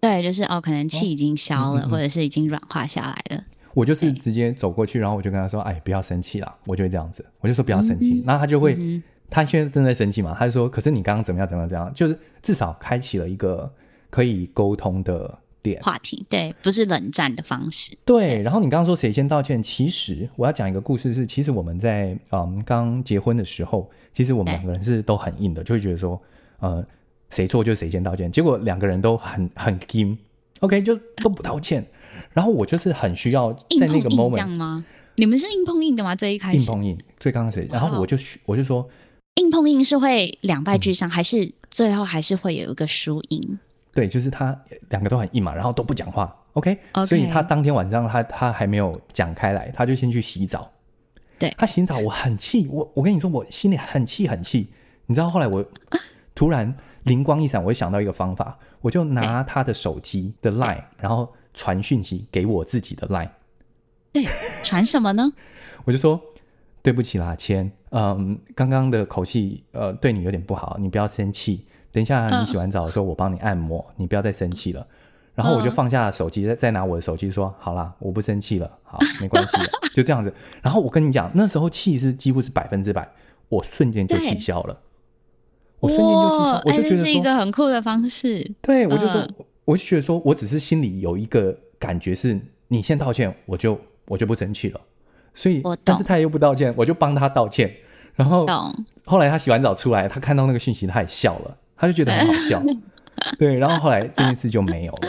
[0.00, 3.42] 对，就是哦，可能气已经消了，哦嗯嗯嗯，或者是已经软化下来了。
[3.74, 8.22] 我就是直接走过去，然后我就跟他说：“哎，不要生气啦。”我就会这样子，我就说不要生气。
[8.24, 10.34] 那、嗯、他就会、嗯，他现在正在生气嘛？
[10.38, 11.46] 他就说：“可是你刚刚怎么样？
[11.46, 11.68] 怎么样？
[11.68, 11.92] 怎样？
[11.94, 13.70] 就是至少开启了一个
[14.10, 16.26] 可以沟通的点话题。
[16.28, 17.96] 对，不是冷战的方式。
[18.04, 18.28] 对。
[18.28, 19.62] 对然后你刚刚说谁先道歉？
[19.62, 26.20] 其实我要讲一个故事是，其实我们在嗯刚结婚的时候，其实我们两个人是都很硬的，就会觉得说，
[26.60, 26.84] 呃。
[27.30, 30.16] 谁错就谁先道歉，结果两个人都很很硬
[30.60, 31.86] ，OK 就都不道歉。
[32.32, 34.82] 然后我就是很需要在那个 moment 硬硬吗？
[35.16, 36.16] 你们是硬碰硬的吗？
[36.16, 37.68] 这一开始硬碰硬，最刚开始。
[37.70, 38.88] 然后我就我就说，
[39.38, 43.58] 硬碰硬是会两败俱伤，嗯，还是最后还是会有一个输赢？
[43.94, 44.56] 对，就是他
[44.90, 47.06] 两个都很硬嘛，然后都不讲话，OK, okay。
[47.06, 50.70] 所以他当天晚上他他还没有讲开来，他就先去洗澡。
[51.38, 54.68] 对，他洗澡，我很气，我我跟你说，我心里很气很气。
[55.06, 55.64] 你知道后来我
[56.34, 56.76] 突然。
[57.04, 63.30] 灵光一闪，我就想到一个方法，我就拿他的手机的 line，然后传讯息给我自己的 line。
[64.12, 64.26] 对，
[64.62, 65.32] 传什么呢？
[65.86, 66.20] 我就说
[66.82, 71.64] 对不起啦，千，嗯，刚刚的口气，呃，对你有点不好，你不要生气。
[71.90, 74.86] 等一下你洗完澡的时候，我帮你按摩，你不要再生气了。
[75.34, 80.32] 然后我就放下了手机，再再拿我的手机说，好啦，我不生气了，好，没关系了， 就这样子。
[80.60, 83.08] 然后我跟你讲，那时候气是几乎是百分之百，
[83.48, 84.76] 我瞬间就气消了。
[85.80, 88.52] 我瞬间就气消，我就觉得是一个很酷的方式。
[88.60, 94.80] 对，我就说、嗯，我就觉得说，我只是心里有一个感觉，是你先道歉，我就我就不生气了。
[95.38, 97.72] 所以，但是他也又不道歉，我就帮他道歉。
[98.16, 98.44] 然后，
[99.04, 102.60] 后来他洗完澡出来，他看到那个讯息，他也笑了，他就觉得很好笑。
[103.38, 105.08] 对，然后后来这件事就没有了。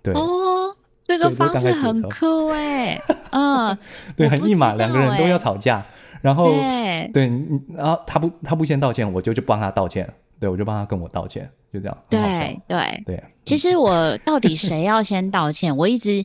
[0.00, 2.96] 对哦，这个方式很酷哎。
[3.32, 3.76] 嗯，
[4.16, 5.84] 对，很硬嘛，两个人都要吵架。
[6.22, 7.26] 然后对，对，
[7.74, 10.08] 然后他不他不先道歉，我就就帮他道歉，
[10.38, 11.98] 对，我就帮他跟我道歉，就这样。
[12.08, 12.20] 对
[12.68, 13.24] 对对。
[13.44, 15.76] 其实我到底谁要先道歉？
[15.76, 16.24] 我一直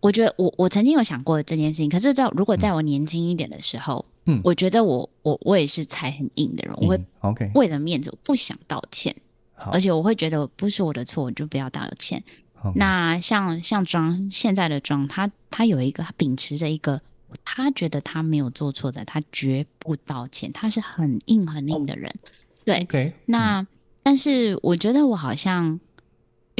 [0.00, 9.14] 我觉得我我曾经有想过这件事情，可是在如果在我年轻一点的时候，嗯，我觉得我我我也是才很硬的人，我会 OK 为了面子我不想道歉，
[9.56, 12.22] 而且我会觉得不是我的错，我就不要道歉。
[12.74, 17.00] 那像像庄现在的庄，他他有一个他秉持着一个。
[17.44, 20.52] 他觉得他没有做错的，他绝不道歉。
[20.52, 22.28] 他是很硬很硬的人，哦、
[22.64, 22.84] 对。
[22.88, 23.66] Okay, 那、嗯、
[24.02, 25.78] 但是我觉得我好像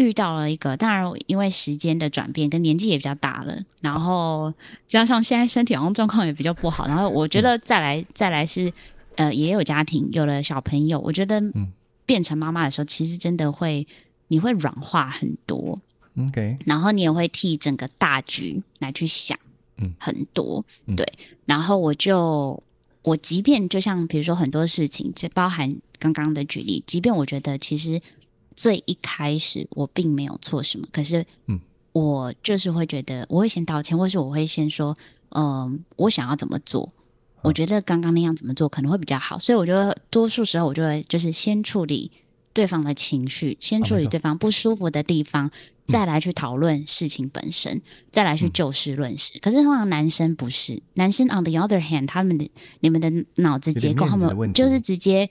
[0.01, 4.53] 遇到了一个，当然因为时间的转变跟年纪也比较大了，然后
[4.87, 8.73] 加上现在身体好像状况也比较不好，然后我觉得再来、嗯、再来是
[9.17, 11.43] 呃也有家庭，有了小朋友，我觉得
[12.07, 13.87] 变成妈妈的时候，其实真的会
[14.29, 15.77] 你会软化很多。
[16.19, 19.39] OK，然后你也会替整个大局来去想，
[19.77, 21.07] 嗯，很多，嗯、对。
[21.47, 22.61] 然后我就，
[23.03, 28.01] 我即便就像比如说很多事情，这包含刚刚的举例，即便我觉得其实
[28.61, 31.59] 最一开始我并没有错什么，可是，嗯，
[31.93, 34.95] 我就是会觉得我会先道歉，或是我会先说，
[35.31, 36.87] 嗯、呃，我想要怎么做，
[37.41, 42.13] 我觉得刚刚那样怎么做可能会比较好，所以我觉得多数时候我就会就是先处理
[42.53, 45.47] 对方的情绪，先处理对方不舒服的地方。
[45.47, 45.53] 啊
[45.91, 49.41] 再来去讨论事情本身，嗯、再来去就事论事。
[49.41, 53.11] 可是通常男生不是，男生 on the other hand，他们的你们的
[53.43, 55.29] 脑子结构，他们就是直接，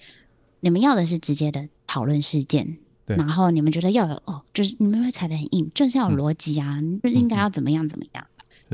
[0.60, 2.78] 你们要的是直接的讨论事件，
[3.17, 8.26] 然后你们觉得要有哦，就是你们会踩得很硬，就是要有逻辑啊，嗯、就是应该要怎么样怎么样，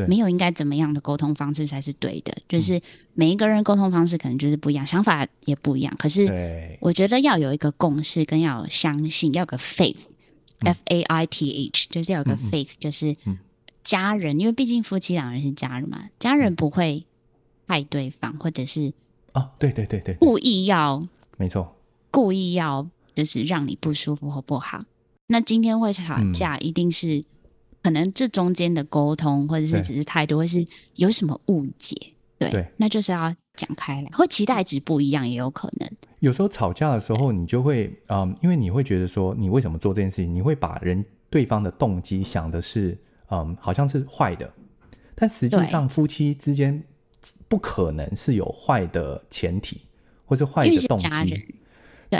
[0.07, 2.79] 没有应该怎么样的沟通方式才是对的，就是
[3.13, 5.95] 每一个人沟通方式可能就是不一样，想法也不一样。
[5.97, 10.05] 可是我觉得要有一个共识，跟要有相信，要有个 faith。
[10.59, 13.13] F A I T H，就是要有个 faith，就是
[13.83, 17.05] 家人，因为毕竟夫妻两人是家人嘛，家人不会
[17.67, 18.93] 害对方，或者是
[19.33, 21.03] 哦，对对对对，故意要，
[21.37, 21.75] 没错，
[22.09, 24.77] 故意要就是让你不舒服或不好。
[25.27, 27.23] 那今天会吵架，一定是
[27.81, 30.63] 可能这中间的沟通，或者是只是态度，或是
[30.95, 31.95] 有什么误解，
[32.37, 33.33] 对，对，那就是要。
[33.57, 35.89] 讲开来，或期待值不一样也有可能。
[36.19, 40.35] 有时候吵架的时候，你就会嗯，因为你会觉得说，你为什么做这件事情？
[40.35, 42.97] 你会把人对方的动机想的是
[43.31, 44.53] 嗯，好像是坏的。
[45.15, 46.83] 但实际上，夫妻之间
[47.47, 49.79] 不可能是有坏的前提，
[50.25, 51.07] 或是坏的动机。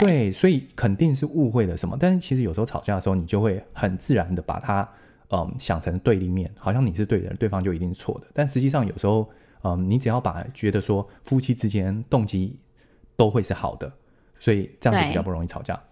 [0.00, 1.96] 对，对，所以肯定是误会了什么。
[1.98, 4.88] 但是其实有时候吵架的时候，你就会很自然的把它
[5.30, 8.26] 嗯想成对立面，好像你是对的，对方就一定是错的。
[8.32, 9.28] 但实际上有时候。
[9.62, 12.56] 嗯，你只要把觉得说夫妻之间动机
[13.16, 13.92] 都会是好的，
[14.38, 15.82] 所以这样就比较不容易吵架。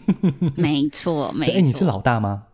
[0.56, 1.54] 没错，没错。
[1.54, 2.44] 哎，你是老大吗？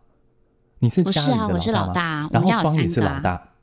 [0.79, 1.53] 你是家里的老大吗？
[1.53, 2.29] 是啊，我是老大。
[2.29, 3.53] 然后方也是老大，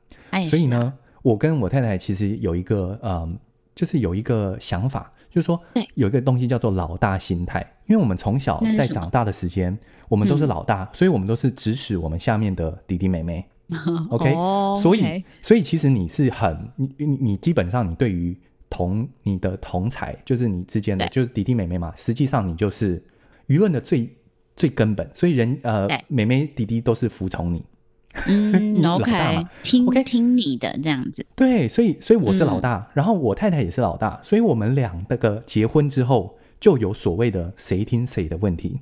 [0.49, 3.37] 所以呢，我跟我太太其实有一个嗯，
[3.75, 5.59] 就是有一个想法，就是说，
[5.95, 7.59] 有一个东西叫做老大心态。
[7.87, 13.45] 因为我们从小在长大的时间，我们都是老大，所以我们都是指使我们下面的弟弟妹妹。
[14.09, 14.79] OK，、oh.
[14.79, 18.37] 所以所以其实你是很你你你基本上你对于
[18.69, 23.03] 同你的同才，就是你之间的就是弟弟妹妹嘛，实际上你就是
[23.47, 24.09] 舆论的最
[24.55, 27.65] 最根本，所以人呃妹妹弟弟都是服从你，
[28.27, 38.79] 嗯老大嘛，听 OK 听你的这样子，对，所以所以我是老大，嗯、然后我太太也是老大，所以我们两个结婚之后就有所谓的谁听谁的问题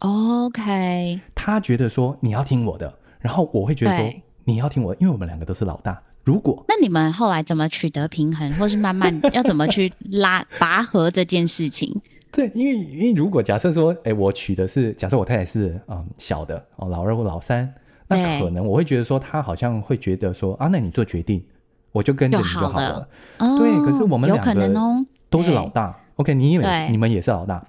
[0.00, 2.98] ，OK，他觉得说你要听我的。
[3.20, 4.12] 然后我会觉得说，
[4.44, 6.02] 你要听我的，因为我们两个都是老大。
[6.24, 12.00] 如果那你们后来怎么取得平衡，或是慢慢要怎么去拉 拔河这件事情？
[12.32, 17.72] 对，因为因为如果假设说，哎，我娶的是假设我太太是嗯小的哦，老二或老三，
[18.14, 21.44] 那可能我会觉得说，他好像会觉得说啊，那你做决定，
[21.92, 22.72] 我就跟着你就好了。
[22.72, 27.66] 好了哦、对，可是我们两个都是老大，OK，你以为你们也是老大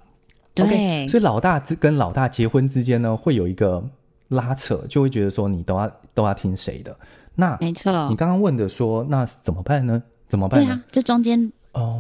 [0.60, 3.84] ，OK，所以老大之跟老大结婚之间呢，会有一个。
[4.30, 6.98] 拉扯就会觉得说你都要都要听谁的？
[7.36, 7.92] 那没错。
[8.10, 10.02] 你刚刚问的说那怎么办呢？
[10.28, 10.66] 怎么办呢？
[10.66, 11.52] 对啊，这中间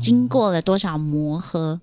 [0.01, 1.79] 经过了多少磨合？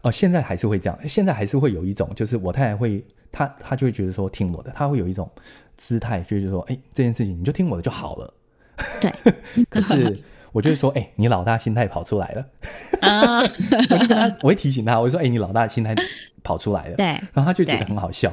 [0.00, 5.30] 哦、现在还是会这样，现在还是会有一种，就是我太太会，她她就会觉得说听我的，她会有一种
[5.76, 8.34] 姿态，就是说，哎，这件事情你就听我的就好了。
[9.00, 9.12] 对。
[9.70, 12.46] 可是我就是说，哎，你老大心态跑出来了。
[13.00, 13.40] 啊。
[13.40, 15.94] 我就跟他，我会提醒他，我就说，哎，你老大心态
[16.42, 16.96] 跑出来了。
[16.96, 17.06] 对。
[17.06, 18.32] 然后他就觉得很好笑。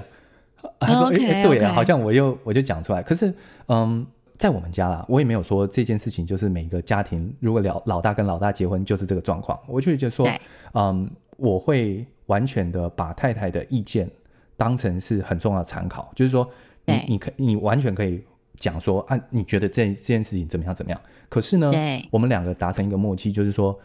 [0.79, 1.73] 他说：“哎、对啊，okay.
[1.73, 3.01] 好像我又我就讲出来。
[3.01, 3.33] 可是，
[3.67, 4.05] 嗯，
[4.37, 9.59] 在我们家啦，我也没有说这件事情就是每个家庭如果老老大跟老大结婚就是这个状况。
[9.67, 10.27] 我就觉得说，
[10.73, 14.09] 嗯，我会完全的把太太的意见
[14.55, 16.11] 当成是很重要的参考。
[16.15, 16.47] 就是说
[16.85, 18.23] 你，你你可你完全可以
[18.55, 21.01] 讲说啊，你觉得这这件事情怎么样怎么样？
[21.29, 21.71] 可是呢，
[22.11, 23.77] 我们两个达成一个默契，就是说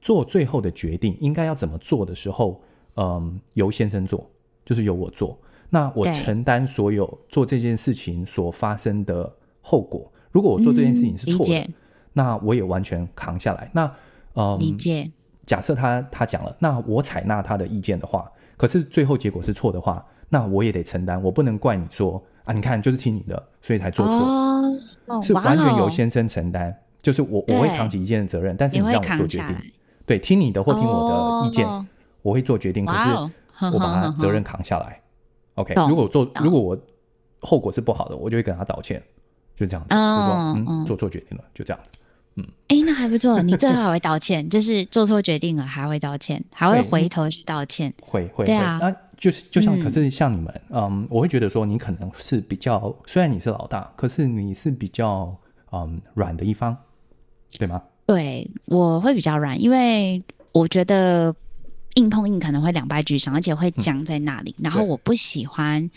[0.00, 2.60] 做最后的决定应该要怎么做的时候，
[2.96, 4.28] 嗯，由先生做，
[4.64, 5.38] 就是由我做。”
[5.70, 9.30] 那我承担所有做这件事情所发生的
[9.60, 10.10] 后果。
[10.30, 11.74] 如果我做这件事情是错的，嗯、
[12.14, 13.70] 那我也完全扛下来。
[13.74, 13.94] 那
[14.32, 15.10] 呃，理解。
[15.44, 21.22] 假设他他讲了，那我采纳他的意见的话，可是最后结果是错的话，那我也得承担。
[21.22, 24.14] 我不能怪你说啊，你看就是听你的，所以才做错。
[24.14, 29.54] 哦、是完全由先生承担，就是我我会扛起一件责任，但是你让我做决定。
[30.06, 31.86] 对，听你的或听我的意见，哦、
[32.22, 32.86] 我会做决定。
[32.86, 33.10] 可是
[33.72, 34.98] 我把他责任 扛下来。
[35.56, 36.78] OK，如果做如果我
[37.40, 39.02] 后果是不好的，我就会跟他道歉，
[39.54, 41.90] 就这样子，就说嗯，做错决定了，就这样子。
[42.36, 55.36] 嗯，哎，那还不错，你最后还会道歉， 就是做错决定了还会道歉，还会回头去道歉，会会对啊，那就是就像，可是像你们，嗯，我会觉得说你可能是比较，虽然你是老大，可是你是比较
[55.72, 56.76] 嗯软的一方，
[57.58, 57.82] 对吗？
[58.06, 61.34] 对，我会比较软，因为我觉得
[61.96, 65.90] 硬碰硬可能会两败俱伤，而且会僵在那里，嗯、然后我不喜欢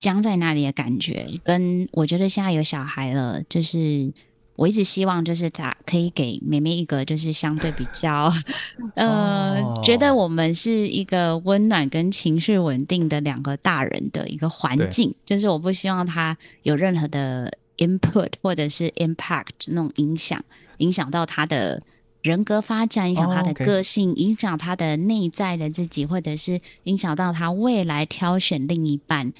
[0.00, 4.12] 僵在那里的感觉，跟我觉得现在有小孩了，就是。
[4.56, 8.32] 我一直希望就是他可以给妹妹一个就是相对比较，
[8.94, 15.12] 呃，哦、觉得我们是一个温暖跟情绪稳定的两个大人的一个环境。
[15.26, 20.40] 就是我不希望他有任何的 input 或者是 impact 那种影响，
[20.78, 21.80] 影响到他的
[22.22, 29.32] 人格发展，影响他的个性，哦 okay、影响他的内在的自己，或者是影响到他未来挑选另一半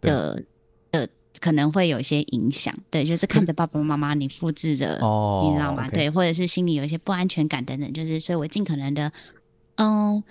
[0.00, 0.42] 的。
[1.40, 9.12] 可能会有一些影响，对，就是看着爸爸妈妈你复制着，哦、你知道吗对，或者是心里有一些不安全感等等，就是，所以我尽可能的，
[9.76, 10.22] 嗯，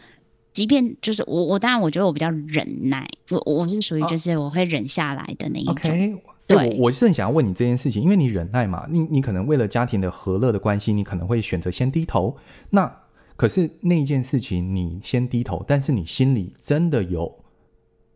[0.54, 5.76] 即便就是我，我当然我觉得我比较忍耐，我我是属于就是我会忍下来的那一种。
[5.76, 12.36] Okay 对，我我是很想要问你这件事情，因为你忍耐嘛，你你可能为了家庭的和乐的关系，你可能会选择先低头。
[12.70, 12.93] 那
[13.38, 17.43] 可是那一件事情，你先低头，但是你心里真的有。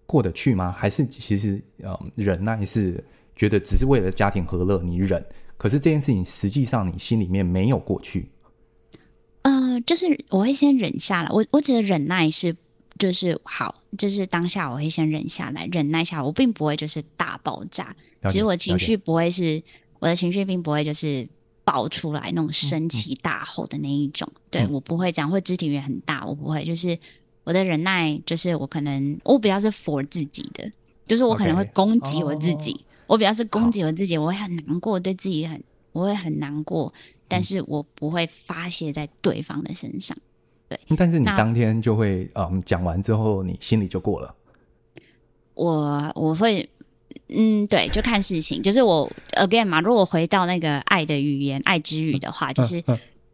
[0.07, 0.71] 过得去吗？
[0.71, 3.03] 还是其实，呃，忍耐是
[3.35, 5.23] 觉得只是为了家庭和乐，你忍。
[5.57, 8.31] 可是这件事情实际上你心里面没有过去。
[9.41, 11.29] 呃，就是我会先忍下来。
[11.29, 12.55] 我我觉得忍耐是
[12.97, 16.23] 就是好，就是当下我会先忍下来，忍耐下来。
[16.23, 17.93] 我并不会就是大爆炸。
[18.29, 19.61] 其实我情绪不会是
[19.99, 21.27] 我的情绪，并不会就是
[21.65, 24.25] 爆出来那种生气大吼的那一种。
[24.33, 26.97] 嗯、对、嗯、我不会这样，会肢体语言很大，我不会就是。
[27.47, 30.69] 我的忍耐就是我可能我比较是 for 自己的，
[31.05, 32.73] 就是我可能会攻击我自己。
[32.73, 32.75] Okay.
[32.75, 32.81] Oh.
[33.07, 36.93] 我比较是攻击我自己，我会很难过，对自己很我会很难过，
[37.25, 40.17] 但是我不会发泄在对方的身上。
[40.67, 44.35] 对，但是你当天就会嗯讲完之后，你心里就过了。
[45.53, 46.69] 我我会
[47.29, 52.83] 嗯对，就看事情，就是我 again 嘛，如果回到那个爱的语言、爱之语的话，就是。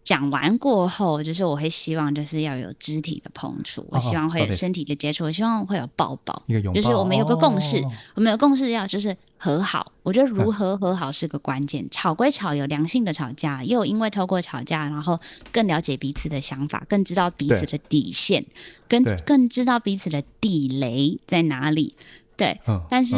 [0.04, 9.94] 讲完过后，就是我会希望就是要有肢体的碰触，哦、我希望会有身体的接触，哦、我希望会有抱抱，一个拥抱，就是我们有个共识，哦、我们有共识要就是和好。
[10.04, 11.82] 我觉得如何和好是个关键。
[11.84, 15.18] 嗯、吵归吵，有良性的吵架，又因为透过吵架，然后
[15.54, 18.46] 更了解彼此的想法，更知道彼此的底线，
[18.90, 21.94] 更更知道彼此的地雷在哪里。
[22.36, 23.16] 对，嗯、但是、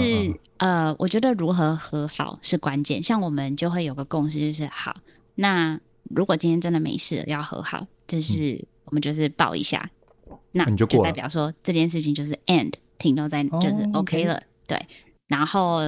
[0.58, 3.02] 呃，我觉得如何和好是关键。
[3.02, 4.96] 像我们就会有个共识，就是好
[5.34, 5.80] 那。
[6.14, 9.90] 如果今天真的没事了，要和好，就是我们就是抱一下，
[10.30, 14.80] 嗯、那就代表说这件事情就是 end 停留在就是 OK 了，对。
[15.28, 15.82] 然后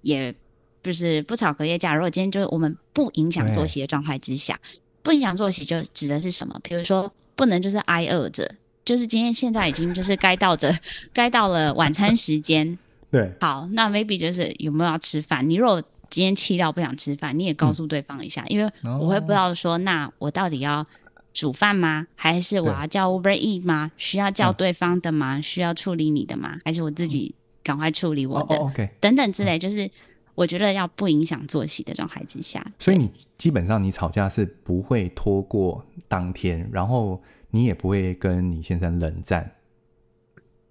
[0.00, 0.34] 也
[0.82, 1.94] 就是不吵隔夜架。
[1.94, 4.58] 如果今天就是我们不影响作息的状态之下，
[5.02, 6.58] 不影响作息就指的是什么？
[6.64, 10.76] 比如说不能就是挨饿着，就是今天现在已经就是该到着
[11.14, 12.76] 该到了晚餐时间，
[13.10, 13.32] 对。
[13.40, 15.48] 好，那 maybe 就是有没有要吃饭？
[15.48, 15.80] 你如果
[16.12, 20.86] 今天气到不想吃饭，你也告诉对方一下，嗯、因为我会不知道说，那我到底要
[21.32, 22.06] 煮饭吗？
[22.14, 23.90] 还是我要叫 Uber Eat 吗？
[23.96, 25.38] 需要叫对方的吗？
[25.38, 26.58] 嗯、需要处理你的吗？
[26.66, 28.90] 还是我自己赶快处理我的？
[29.00, 29.90] 等等之类，就是
[30.34, 32.62] 我觉得要不影响作息的状态之下。
[32.78, 39.52] 所以你基本上你吵架是不会拖过当天，然后你也不会跟你先生冷战。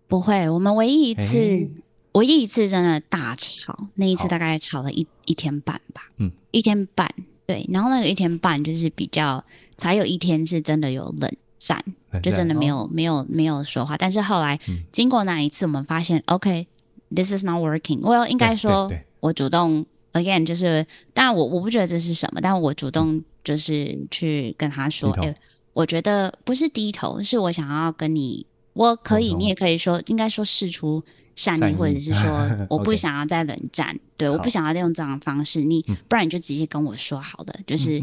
[0.08, 1.68] 不会，我们唯一一次。
[2.14, 7.10] 欸唯一一次真的大吵，那一次大概吵了一一天半吧，嗯，一天半，
[7.46, 9.42] 对，然后那个一天半就是比较，
[9.78, 11.82] 才有一天是真的有冷战，
[12.22, 18.92] 就真的没有、哦、没有没有说话，但是后来、嗯、经过那一次，我们发现，OK，this、okay, is not working，我应该说，
[19.22, 25.36] 我主动，again，就是，当然我我不觉得这是什么，但我主动就是去跟他说，哎、欸，
[25.72, 31.02] 我觉得不是低头，是我想要跟你，我可以，你也可以说，应该说试出。
[31.42, 35.64] 善意，或者是说， 我不想要再冷战.对，我不想要再用这样的方式。
[35.64, 38.00] 你不然你就直接跟我说好的，就是，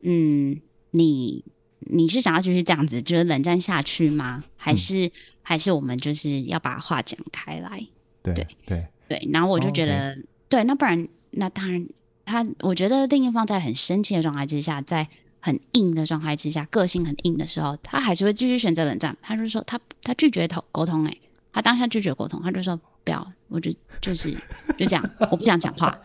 [0.00, 0.58] 嗯，
[0.92, 1.44] 你
[1.80, 4.42] 你是想要继续这样子，就是冷战下去吗？
[4.56, 5.10] 还是、嗯、
[5.42, 7.86] 还是我们就是要把话讲开来？
[8.22, 9.28] 对对对，对。
[9.30, 10.16] 然后我就觉得，
[10.48, 11.86] 对，那不然那当然，
[12.24, 15.06] 他我觉得另一方在很生气的状态之下，在
[15.40, 19.14] 很硬的状态之下，个性很硬的时候，他还是会继续选择冷战。
[19.20, 21.18] 他就说他他拒绝沟沟通、欸，哎。
[21.58, 23.68] 他当下拒绝沟通，他就说不要，我就
[24.00, 24.30] 就是
[24.78, 25.98] 就这样，我不想讲话。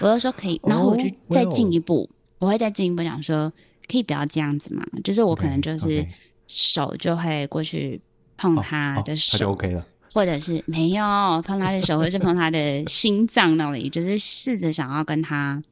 [0.00, 3.52] 我就说可以，然后我就再进一步，我会再进一步讲说，
[3.88, 4.84] 可以不要这样子嘛？
[5.04, 6.04] 就是我可能就是
[6.48, 8.00] 手就会过去
[8.36, 11.04] 碰他的手，就 OK 了，或者是没有
[11.42, 15.62] 碰他的手，或者是碰他的心脏那里，就是试着想要跟他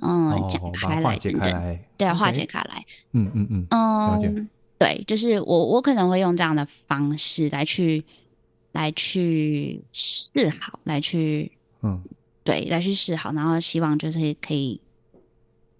[0.00, 2.84] 嗯，哦讲开来对，OK 化解开来。
[3.12, 8.04] 嗯嗯嗯，嗯，对，就是我我可能会用这样的方式来去
[8.72, 11.52] 来去示好，来去
[11.82, 12.02] 嗯。
[12.42, 14.80] 对，来去示好，然后希望就是可以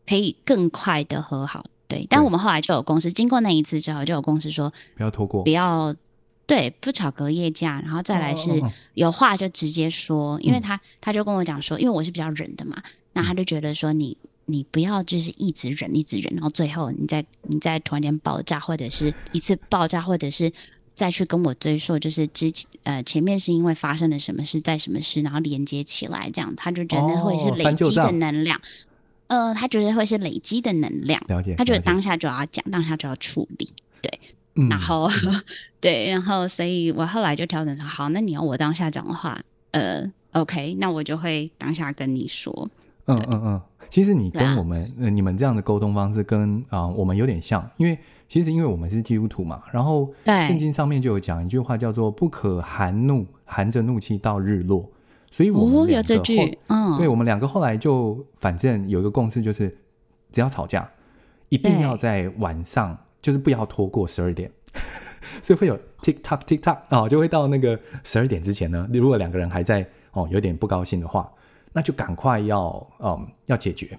[0.06, 1.64] 可以更快的和好。
[1.88, 5.42] 对，但我们后来就有公司，经过那一次之后，就有公司说不要拖过。
[5.42, 5.92] 不，要
[6.46, 8.62] 对不吵隔夜架，然后再来是
[8.94, 12.80] 有话就直接说，因为他他就跟我讲说，因为我是比较忍的嘛，
[13.14, 20.52] 那他就觉得说你你不要就是一直忍一直忍，然后最后你再你再突然间爆炸，或者是一次爆炸，或者是
[21.00, 28.60] 再去跟我追溯，就是之前呃前面是因为发生了什么事，在什么事，然后连接起来，这样他就觉得会是哦累积的能量。
[29.28, 33.70] 呃，他觉得会是累积的能量，了解，他觉得当下就要讲，当下就要处理。
[34.56, 35.08] 嗯然后、
[35.80, 39.40] 对，然后所以我后来就调整说，好，那你要我当下讲的话，
[39.70, 42.68] 呃，OK，那我就会当下跟你说，
[43.06, 43.60] 嗯嗯嗯，
[43.90, 50.46] 其实你跟我们、呃、你们这样的沟通方式跟啊、呃我们有点像，因为其实因为我们是基督徒嘛，然后对。
[50.46, 54.88] 圣经上面就有讲一句话叫做“不可含怒，含着怒气到日落”，
[55.30, 59.76] 所以我们哦，两个有这句后，嗯，对我们两个后来就反正有一个共识，就是
[60.30, 60.88] 只要吵架，
[61.48, 64.48] 一定要在晚上，就是不要拖过十二点，
[65.42, 71.28] 所以会有 tick tock tick tock 哦，就会到那个十二点之前呢，如果两个人还在哦有点不高兴的话，
[71.72, 73.98] 那就赶快要嗯要解决。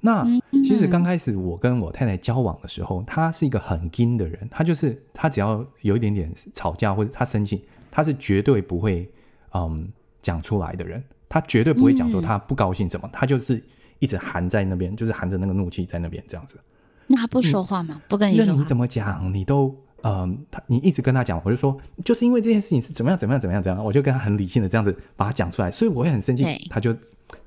[0.00, 0.24] 那
[0.62, 9.10] 其实刚开始我跟我太太交往的时候，她是一个很硬的人，她就是她只要有一点点吵架或者她生气，她是绝对不会
[9.52, 9.90] 嗯
[10.20, 13.60] 讲出来的人，她绝对不会讲说她不高兴什么，她就是
[13.98, 16.60] 一直含在那边，就是含着那个怒气在那边这样子。
[17.08, 18.00] 那他不说话吗？
[18.08, 26.94] 不跟你说你怎么讲，你都嗯，他你一直跟他讲，我就说，就是因为这件事情是怎么样怎么样怎么样怎样，我就跟他很理性的这样子把它讲出来，所以我会很生气，他就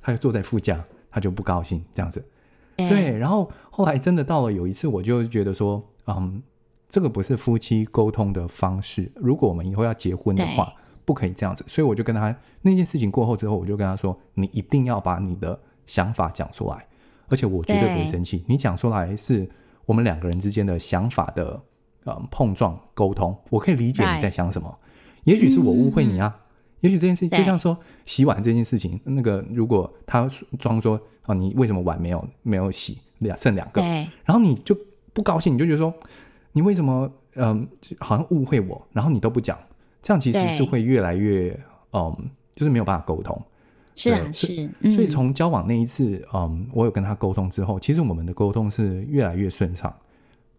[0.02, 2.24] 他就坐在副驾，他就不高兴这样子。
[2.76, 6.42] 对对，然后后来真的到了有一次，我就觉得说，嗯，
[6.88, 9.12] 这个不是夫妻沟通的方式。
[9.16, 10.72] 如果我们以后要结婚的话，
[11.04, 11.64] 不可以这样子。
[11.68, 16.88] 所以我就跟他那件事情过后之后，我就跟他说，你一定要把你的想法讲出来，
[17.28, 18.44] 而且我绝对不会生气。
[18.48, 19.50] 你讲出来是
[19.86, 21.62] 我们两个人之间的想法的
[22.10, 24.78] 嗯碰撞沟通，我可以理解你在想什么。
[25.24, 26.40] 也许是我误会你啊。
[26.82, 34.74] 也许这件事情就像说洗碗这件事情，那个如果他装说啊，你为什么碗没有没有洗两剩两个，然后你就
[35.12, 35.94] 不高兴，你就觉得说
[36.54, 37.68] 你为什么嗯
[38.00, 39.60] 好像误会我，然后你都不讲，
[40.02, 41.60] 这样其实是会越来越
[41.92, 42.16] 嗯
[42.56, 43.42] 就是没有办法沟通。
[43.96, 49.94] 是啊是，嗯所以从交往那一次嗯我有跟他沟通之后，其实我们的沟通是越来越顺畅，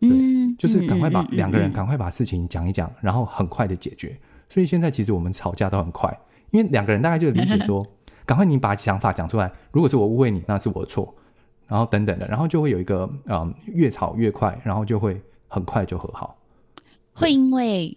[0.00, 4.18] 嗯就是赶快把两个人嗯赶快把事情讲一讲，然后很快的解决。
[4.48, 6.12] 所以现在其实我们吵架都很快，
[6.50, 7.86] 因为两个人大概就理解说，
[8.26, 9.50] 赶快你把想法讲出来。
[9.70, 11.14] 如果是我误会你，那是我的错，
[11.68, 16.36] 然后等等的，然后就会有一个嗯，越吵越快，然后就会很快就和好。
[17.12, 17.96] 会因为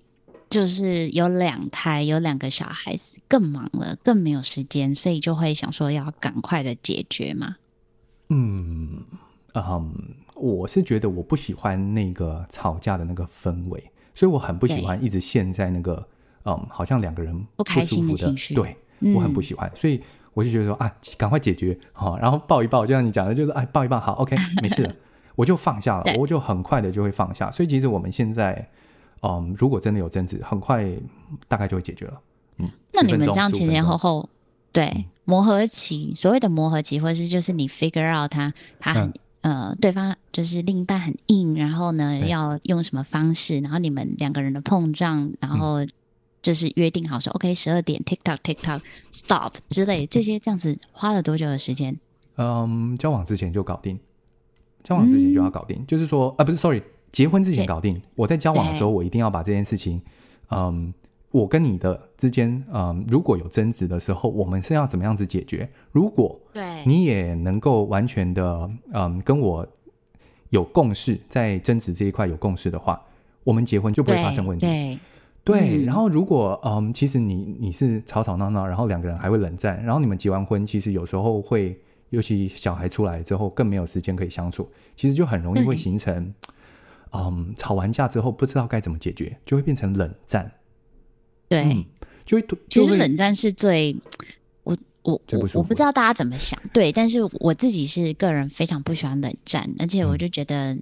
[0.49, 7.56] 就是有两胎，有两个小孩子，更忙了，更没有时间，所以就会想说要赶快的解决嘛。
[8.30, 9.01] 嗯
[9.56, 9.93] 嗯，
[10.36, 13.84] 我是觉得我不喜欢那个吵架的那个氛围，
[14.16, 16.08] 所以我很不喜欢一直陷在那个
[16.46, 20.02] 嗯，好像两个人不开心的情绪对、嗯我很不喜欢，所以
[20.34, 24.96] 我就觉得说啊，赶快解决好，然后抱一抱，就像你讲的，就是哎，抱一抱，好，OK， 没事了，
[25.36, 27.52] 我就放下了，我就很快的就会放下。
[27.52, 28.70] 所以其实我们现在
[29.22, 30.90] 嗯，如果真的有争执，很快
[31.50, 32.22] 大概就会解决了。
[32.60, 34.30] 嗯，那你们10分钟这样前前后15分钟后，
[34.72, 39.14] 对磨合期，所谓的磨合期，或是就是你 figure out 他他很、
[39.44, 45.86] 呃，对方就是另一半很硬，然后呢要用什么方式，然后你们两个人的碰撞，然后
[46.41, 48.82] 就是约定好说、OK 十二点 TikTok TikTok
[49.12, 50.08] stop 之类。
[50.08, 52.00] 这些，这样子花了多久的时间？
[52.38, 54.00] 嗯，交往之前就搞定，
[54.82, 56.82] 交往之前就要搞定，就是说啊，不是，sorry，
[57.12, 58.02] 结婚之前搞定。
[58.16, 60.02] 我在交往的时候，我一定要把这件事情，
[60.52, 60.94] 嗯，
[61.34, 65.68] 我跟你的之间，嗯，如果有争执的时候，我们是要怎么样子解决？
[65.92, 66.86] 如果对。
[66.86, 69.68] 你也能够完全的，嗯，跟我
[70.52, 73.02] 有共识，在争执这一块有共识的话，
[73.44, 74.68] 我们结婚就不会发生问题。
[74.68, 75.00] 对
[75.44, 75.86] 对，嗯。
[75.86, 81.76] 然后如果嗯，其实你你是吵吵闹闹，然后两个人还会冷战，然后你们结完婚，其实有时候会，
[82.12, 86.32] 尤其小孩出来之后，更没有时间可以相处，其实就很容易会形成，
[87.12, 90.52] 嗯，吵完架之后不知道该怎么解决，就会变成冷战，
[91.54, 91.74] 对。
[91.74, 91.86] 嗯，
[92.26, 93.95] 就会其实就冷战是最，
[94.64, 100.78] 我我我最不我不知道大家怎么想，对，但是我自己是个人非常不喜欢冷战，而且我就觉得，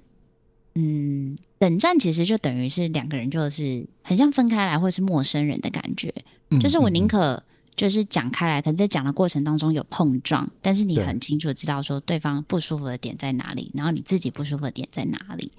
[0.74, 6.14] 嗯，冷战其实就等于是两个人就是很像分开来或是陌生人的感觉，
[6.50, 7.08] 嗯就是我宁嗯。
[7.08, 7.42] 可
[7.74, 15.50] 就是讲开来，可能在讲的过程当中有碰撞，但是你很清楚知道说对方不舒服的点在哪里，然后你自己不舒服的点在哪里。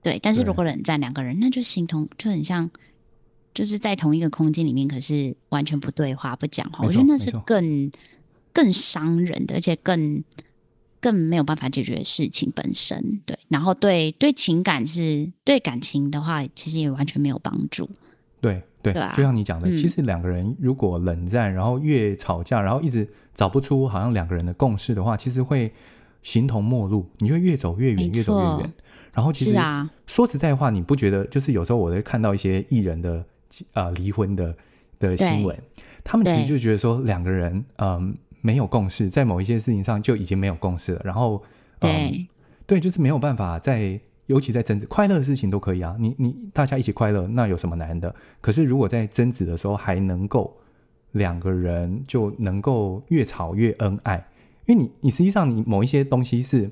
[0.00, 2.70] 对，但是如果冷战两个人，那就形同就很像，
[3.56, 6.84] 就是在同一个空间里面，可是完全不对话、不讲话。
[6.84, 7.90] 我觉得那是更
[8.52, 10.22] 更伤人的，而且更
[11.00, 13.22] 更没有办法解决的事情本身。
[13.24, 17.88] 对，然后对对情感是对感情的话，其实也完全没有帮助。
[18.42, 25.72] 对对，对啊就像你讲的，嗯其实两个人如果冷战，然后越吵架，然后一直找不出好像两个人的共识的话，其实会
[26.22, 28.72] 形同陌路，你就越走越远，越走越远。
[29.14, 33.24] 然后其实、啊，说实在话，你不觉得就是有时候我会看到一些艺人的
[33.72, 34.56] 呃离婚的
[34.98, 35.56] 的新闻，
[36.02, 41.42] 他们其实就觉得说两个人嗯没有共识，在某一些事情上就已经没有共识了，然后
[41.80, 42.28] 嗯对。
[42.68, 48.12] 对，就是没有办法在，尤其在争执，快乐的事情都可以啊，你你大家一起快乐，那有什么难的？
[48.40, 50.52] 可是如果在争执的时候还能够
[51.12, 54.26] 两个人就能够越吵越恩爱，
[54.64, 56.68] 因为你你实际上你某一些东西是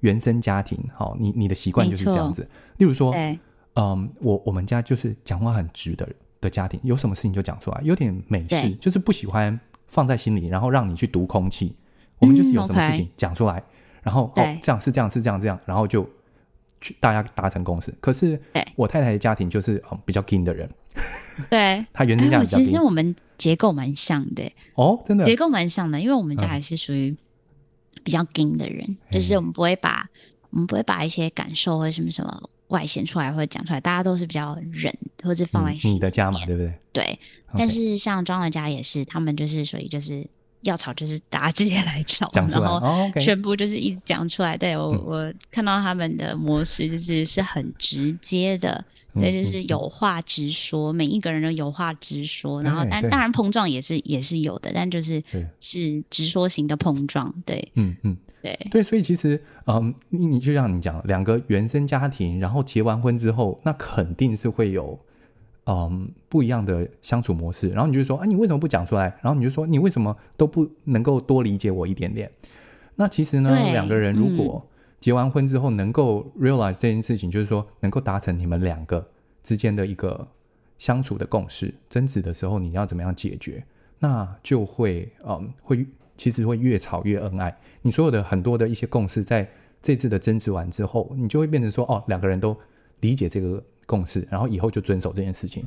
[0.00, 2.48] 原生家庭，好，你你的习惯就是这样子。
[2.78, 3.38] 例如说，对
[3.76, 6.08] 嗯，我我们家就是讲话很直的
[6.40, 11.76] 的家庭，有什么事情就讲出来，有点美式，就是不喜欢放在心里，然后让你去读空气。
[12.18, 13.62] 我们就是有什么事情讲出来，
[14.02, 16.08] 然后哦这样是这样是这样这样，然后就
[16.80, 17.94] 去大家达成共识。
[18.00, 18.40] 可是
[18.74, 20.66] 我太太的家庭就是嗯比较硬的人，
[21.50, 21.84] 对。
[21.92, 27.14] 她原生家庭其实我们结构蛮像的，哦，真的结构蛮像的，因为我们家嗯还是属于
[28.02, 30.08] 比较硬的人，就是我们不会把
[30.48, 34.92] 我们不会把一些感受或什么什么外显出来或者讲出来，大家都是比较忍，
[35.22, 36.72] 或者放在你心里你的家嘛，对不对？
[36.92, 37.18] 对。
[37.56, 40.26] 但是像庄的家也是，他们就是所以就是
[40.62, 44.56] 要吵就是大家直接来吵，来然后全部就是一讲出来。
[44.56, 52.62] 对我、嗯我看到他们的模式就是是很直接的，对，嗯就是有话直说，每一个人都有话直说。
[52.62, 55.22] 然后但当然碰撞也是也是有的，但就是
[55.60, 57.32] 是直说型的碰撞。
[57.46, 58.16] 对嗯嗯。
[58.46, 64.98] 对对，所以其实，嗯，你你就像你讲，两个原生家庭，然后结完婚之后，那肯定是会有，
[65.66, 67.70] 嗯，不一样的相处模式。
[67.70, 69.18] 然后你就说，啊，你为什么不讲出来？
[69.22, 72.30] 然后你就说，你为什么都不能够多理解我一点点？
[72.94, 74.68] 那其实呢，两个人如嗯果
[75.00, 79.06] 结完婚之后能够 realize 这件事情，就是说能够达成你们两个
[79.42, 80.28] 之间的一个
[80.78, 83.64] 相处的共识，争执的时候你要怎么样解决，
[83.98, 85.86] 那就会，嗯，会。
[86.16, 87.56] 其实会越吵越恩爱。
[87.82, 89.48] 你所有的很多的一些共识，在
[89.82, 92.56] 这次的争执完之后，你就会变成说，哦，两个人都
[93.00, 95.64] 理解这个共识，然后以后就遵守这件事情，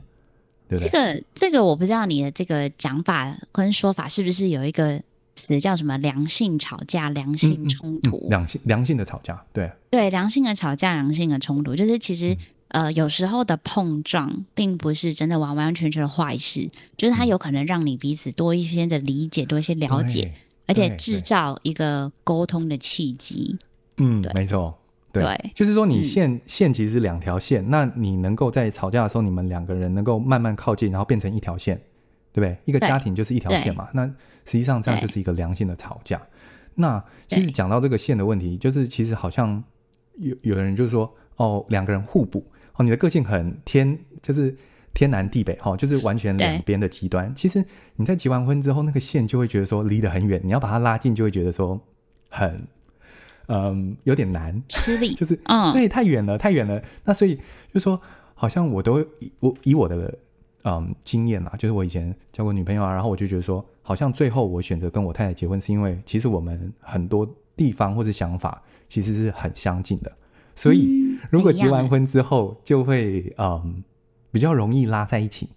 [0.68, 0.90] 对不对？
[0.90, 5.02] 这个这个我不知道你的这个讲法跟说法是不是有一个
[5.36, 8.18] 词叫什么良性吵架、良性冲突？
[8.26, 12.38] 嗯、良性良性的吵架，对对，良性的吵架、良性的冲突，就是其实、嗯、
[12.70, 20.34] 呃有时候的碰撞，并不是真的完完全全的坏事，就是它有可能让你彼此多一些的理解，多一些了解。
[20.68, 23.58] 而且制造一个沟通的契机。
[23.98, 24.78] 嗯，没错，
[25.12, 31.76] 对，对就是说你线、嗯、线其实是两条线，那你能够在吵架的时候，你们两个人能够慢慢靠近，然后变成一条线，
[32.32, 32.56] 对不对？
[32.66, 33.90] 一个家庭就是一条线嘛。
[33.96, 36.22] 那实际上这样就是一个良性的吵架。
[36.76, 39.64] 那其实讲到这个线的问题，就是其实好像
[40.20, 42.46] 有有的人就是说，哦，两个人互补，
[42.80, 44.58] 哦，你的个性很天，就是。
[44.92, 47.34] 天南地北，哈，就是完全两边的极端。
[47.36, 47.64] 其实
[47.96, 51.80] 你在结完婚之后，那个线就会觉得说离得很远，你要把它拉近，就会觉得说
[52.28, 52.68] 很，
[53.48, 56.82] 嗯，有点难，吃力，就是，嗯，对，太远了，太远了。
[57.06, 57.40] 那所以
[57.72, 58.02] 就说，
[58.34, 60.18] 好像我都以我以我的
[60.64, 70.12] 嗯经验啊，就是我以前交过女朋友啊，然后我就觉得说，好像最后我选择跟我太太结婚，是因为其实我们很多地方或者想法其实是很相近的。
[70.56, 73.84] 所以如果结完婚之后，就会嗯。
[74.32, 75.50] 比较容易拉在一起，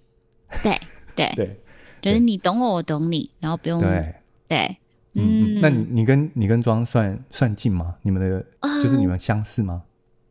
[0.63, 0.75] 对
[1.15, 1.61] 对 对，
[2.01, 4.15] 就是你懂我，我懂你，然后不用对
[4.49, 4.79] 对，
[5.13, 7.97] 嗯，那你你跟你跟庄算算近吗？
[8.01, 9.83] 你们的、呃、就是你们相似吗？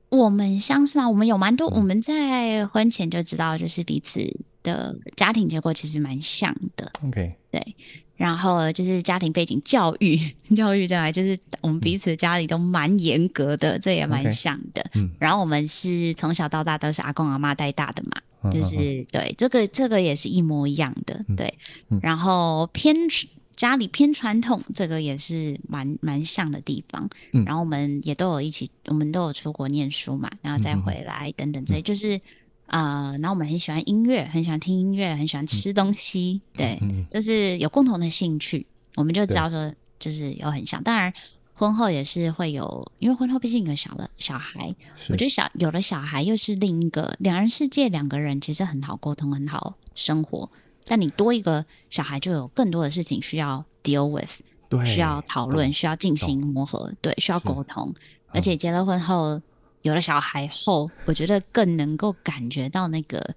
[0.09, 1.07] 我们相似吗？
[1.07, 4.19] 我们有蛮多、嗯，我们在婚前就知道，就是彼此
[4.63, 6.91] 的家庭结构其实蛮像的。
[7.05, 7.75] OK，对，
[8.21, 10.15] 然后就是家庭背景、教育、
[10.55, 14.85] 教育这来，就是我们彼此的家里都蛮严格的，嗯、这也蛮像的。
[14.93, 18.21] 嗯，然后我们是从小到大都是阿公阿妈带大的嘛。
[18.51, 21.57] 就是、嗯、对，这个这个也是一模一样的，嗯、对、
[21.89, 21.99] 嗯。
[22.01, 22.95] 然后偏
[23.55, 27.43] 家里偏传统，这个也是蛮蛮像的地方、嗯。
[27.45, 32.19] 然后我们也都有一起，我们都有出国念书嘛，然后再回来等等这就是
[32.71, 38.65] 啊、呃，然后我们很喜欢音乐，很喜欢听音乐，很喜欢吃东西，嗯、对、嗯，就是有共同的兴趣，
[38.95, 40.81] 我们就知道说就是有很像。
[40.81, 41.13] 当然。
[41.53, 44.73] 婚后也是会有，因为婚后毕竟有小了小孩，
[45.11, 50.49] 我觉得小有了小孩又是另一个两人世界，两个人其实很好沟通，很好生活。
[50.85, 57.93] 但你多一个小孩，就有更多的事情需要 deal with，对，需要讨论，需要进行磨合，对，需要沟通。
[58.29, 59.39] 而且结了婚后，
[59.83, 63.35] 有了小孩后，我觉得更能够感觉到那个，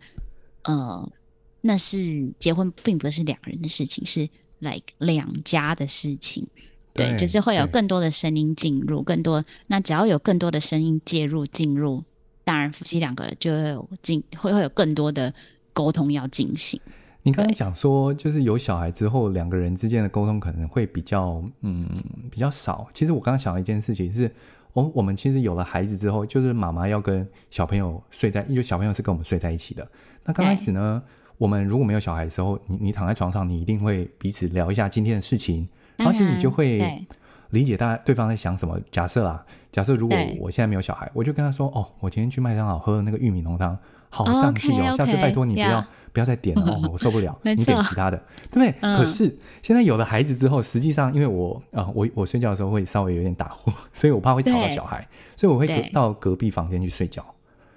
[0.65, 1.13] 呃，
[1.61, 4.29] 那是结婚并不是两人的事情，是
[4.59, 6.47] like 两家的事情。
[6.93, 9.45] 对，对，就是会有更多的声音进入，更多。
[9.67, 12.05] 那只要有更多的声音介入进入，
[12.45, 15.35] 当然夫妻两个就会有进，会会有更多的
[15.73, 16.81] 沟通要进行。
[17.27, 21.89] 你刚才讲说，就是有小孩之后，两个人之间的沟通可能会比较，嗯，
[22.31, 22.87] 比较少。
[22.93, 24.31] 其实我刚刚想了一件事情是，
[24.75, 29.89] 我我们其实有了孩子之后，就是妈妈要跟小朋友睡在，因为小朋友是跟我们睡在一起的。
[30.25, 31.03] 那刚开始呢，
[31.39, 35.69] 我们如果没有小孩的时候，你你躺在床上，你一定会彼此聊一下今天的事情。
[35.97, 37.07] 然后其实你就会
[37.51, 38.81] 理解大家对方在想什么。
[38.91, 43.79] 假设啊，假设如果我现在没有小孩，我就跟他说：“哦，我今天去麦当劳喝的那个玉米浓汤，
[44.15, 48.17] 好胀气哦，下次拜托你不要不要再点了 哦，我受不了，你点其他的，
[48.51, 48.97] 对不对？
[48.97, 55.07] 可是现在有了孩子之后，实际上因为我啊，我我睡觉的时候会稍微有点打呼， 所以我怕会吵到小孩，
[55.37, 57.25] 所以我会到隔壁房间去睡觉。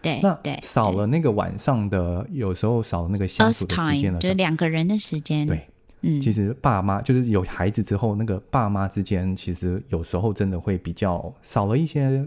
[0.02, 5.48] 对，那少了那个晚上的，有时候少了那个相处的时间了，就是两个人的时间。
[5.48, 5.68] 对。
[6.02, 12.24] 嗯，其实爸妈就是有孩子之后，那个爸妈之间，其实有时候真的会比较少了一些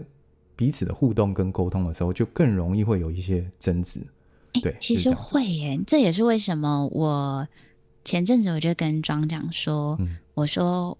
[0.55, 4.01] 彼此的互动跟沟通的时候，就更容易会有一些争执。
[4.61, 7.47] 对，其实会耶，这也是为什么我
[8.03, 10.97] 前阵子我就跟庄讲说，嗯、我说。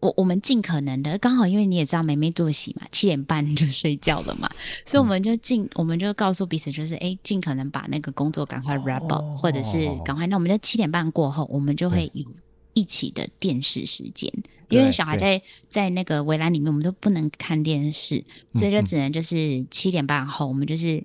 [0.00, 4.46] 我我们尽可能的，刚好因为你也知道，梅梅作息嘛，七点半 就睡觉了嘛，
[4.84, 12.26] 所以我们就尽，我们就告诉彼此，就是哎，尽可能把那个工作赶快 wrap up，或者是赶快，那我们就七点半过后，我们就会有
[12.74, 14.30] 一起的电视时间，
[14.68, 18.22] 因为小孩在在那个围栏里面，我们都不能看电视，
[18.54, 21.02] 所以就只能就是七点半后，我们就是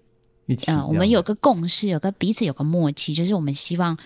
[0.67, 3.97] 呃，我们有个共识，有个彼此有个默契，就是我们希望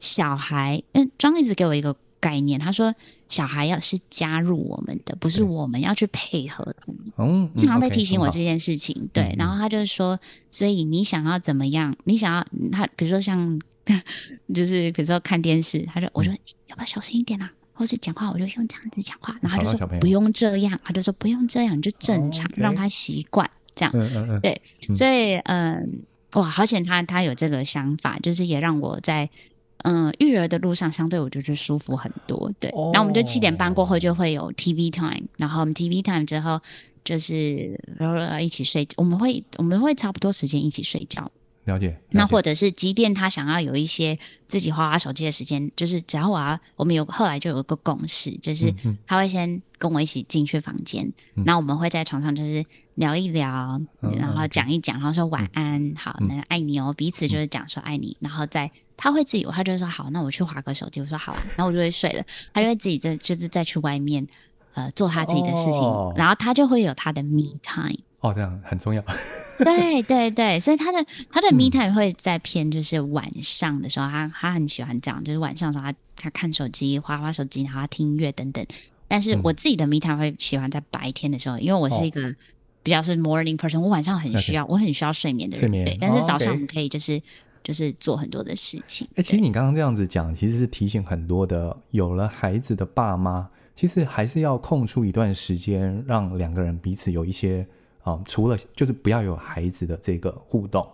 [0.00, 1.96] 小孩，嗯，庄一直给我一个。
[2.22, 2.94] 概念，他说
[3.28, 7.12] 小孩要是加入我们的，不是我们要去配合他们。
[7.18, 9.10] 嗯，经常在提醒我这件事情。
[9.12, 10.16] 对，然后他就说，
[10.48, 11.96] 所以你想要怎么样？
[12.04, 13.60] 你想要他，比如说像，
[14.54, 16.32] 就是比如说看电视，他说，我说
[16.68, 17.50] 要不要小声一点啊？
[17.72, 19.36] 或是讲话，我就用这样子讲话。
[19.40, 23.92] 然后他就说不用这样，他就说不用这样，你就正常，让他习惯这样。
[23.94, 24.40] 嗯嗯嗯。
[24.40, 24.60] 对，
[24.94, 26.02] 所以嗯，
[26.32, 29.28] 哇，好险他他有这个想法，就是也让我在。
[29.84, 32.70] 嗯，育儿的路上相对我觉得舒服很多，对。
[32.70, 36.60] 然后我们就七点半过后就会有 TV time，然后我们 TV time 之后
[37.02, 41.28] 就是然后一起睡，我们会我们会差不多时间一起睡觉。
[41.64, 41.96] 了解。
[42.10, 48.74] 那或者是即便他想要有一些自己滑滑手机的时间，就是只要我要，我们有后来就有一个共识，就是
[49.06, 52.64] 他会先跟我一起进去房间，那、嗯、我们会在床上就是
[52.96, 58.70] 聊一聊，嗯、然后讲一讲，然后说晚安，嗯、好，那爱你哦，彼此就是讲说爱你，然后再。
[58.94, 61.00] 他会自己，他就说好，那我去划个手机。
[61.00, 62.22] 我说好，然后我就会睡了。
[62.52, 64.24] 他就会自己在，就是再去外面，
[64.74, 65.80] 呃，做他自己的事情。
[65.80, 67.98] 哦、然后他就会有他的 me time。
[68.22, 69.04] 哦，这样很重要。
[69.58, 78.66] 对对对，所以他的他的 me time 会在偏就是晚上的时候，他他很喜欢这样，就是晚上的时候他他看手机，划划手机，然后他听音乐等等。
[79.06, 82.34] 但是我自己的 me time 会喜欢在白天的时候，因为我是一个
[82.82, 85.60] 比较是 morning person，我晚上很需要我很需要睡眠的人。
[85.60, 85.84] 睡眠。
[85.84, 87.20] 对，但是早上我们可以就是。
[87.64, 89.06] 就是做很多的事情。
[89.12, 97.64] 哎、欸，其实你刚刚这样子讲，其实是提醒很多的有了孩子的爸妈，其实还是要空出一段时间，让两个人彼此有一些
[98.02, 100.86] 啊、嗯，除了就是不要有孩子的这个互动，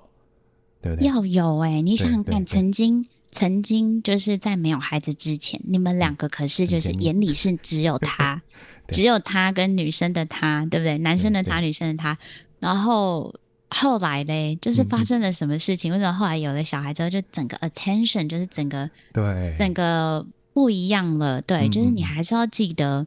[0.80, 1.08] 对不对？
[1.08, 8.42] 要有哎、欸，你想想看，曾经曾经就是在没有孩子之前，你们两个可是就是眼里是只有他，
[8.88, 10.98] 只有他跟女生的他，对不对？
[10.98, 12.16] 男生的他，女生的他，
[12.60, 13.34] 然后。
[13.70, 15.92] 后来嘞，就是发生了什么事情？
[15.92, 21.42] 嗯、为什么后来有了小孩之后，就整个 attention 就是整个对整个不一样了？
[21.42, 23.06] 对，嗯、就是你还是要记得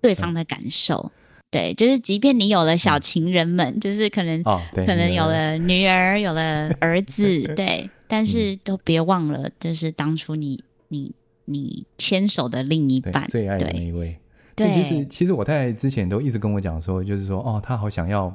[0.00, 1.10] 对方的感受。
[1.54, 14.18] 对，就是即便你有了小情人们，嗯、就是可能、哦、可能有了女儿，有了儿子， 对，但是都别忘了，就是当初你你你牵手的另一半，最爱的那一位。
[14.56, 18.26] 对，其实其实我太太之前都一直跟我讲说，就是说哦，她好想要，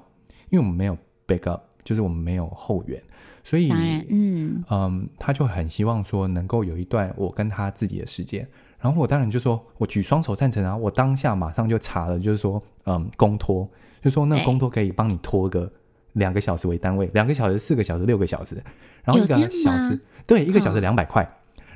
[0.50, 0.98] 因为我们没有。
[1.30, 3.00] backup 就是我们没有后援，
[3.44, 8.48] 所以嗯嗯，她就很希望说能够有一段我跟她自己的时间。
[8.82, 10.74] 然后我当然就说，我举双手赞成啊！
[10.76, 13.68] 我当下马上就查了，就是说嗯，公托，
[14.02, 15.70] 就说那个公托可以帮你拖个
[16.14, 18.56] 两个小时为单位，两个小时、四个小时、六个小时，
[19.04, 21.30] 然后一个小时对一个小时两百块。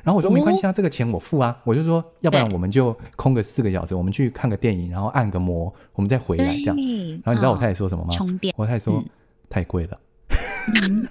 [0.04, 1.58] 然后我说没关系啊，这个钱我付啊。
[1.64, 6.76] 我就说，要不然我们就空个四个小时，我们去看个电影，然后按个摩，我们再回来这样。
[6.76, 8.10] 然后你知道我太太说什么吗？
[8.12, 8.54] 充电。
[8.58, 9.01] 我太太说。
[9.49, 9.99] 太贵了，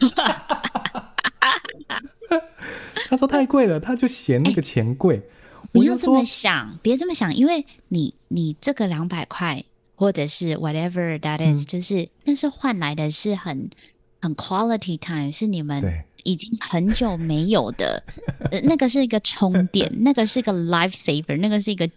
[3.09, 5.23] 他说太贵了，他就嫌那个钱贵。
[5.73, 9.65] 欸、你要这么想，别这么想，因为你你这个两百块，
[9.95, 13.71] 或者是 whatever that is，、嗯、就是那是换来的是很
[14.21, 15.83] 很 quality time，是你们
[16.25, 18.03] 已经很久没有的，
[18.51, 21.89] 呃，那个是一个充电， 那个是一个 life saver，那个是一个。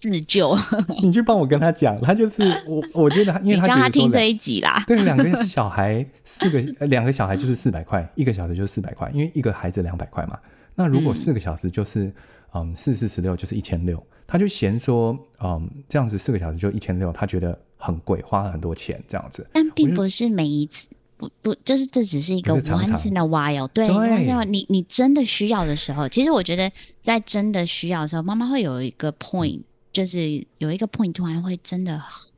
[0.00, 0.56] 自救，
[1.02, 4.80] 你去帮我跟他讲，他就是我，我觉得他，因为他听这一集啦。
[4.86, 10.38] 对，两个小孩四个，两个小孩就是四百块，一个小时就是四百块，因为一个孩子两百块嘛。
[10.76, 12.14] 那如果四个小时就是
[12.62, 19.48] 嗯四四十六就是一千六，他就嫌说嗯这样子四个小时就一千六，他觉得很贵，花了很多钱这样子。
[19.52, 26.70] 但并不是每一次，不不，就是这只是一个 once in a while，对，对你你真的需要的时候，其实我觉得
[27.02, 29.62] 在真的需要的时候，妈妈会有一个 point。
[29.90, 32.36] 就是有一个 point，突然会真的很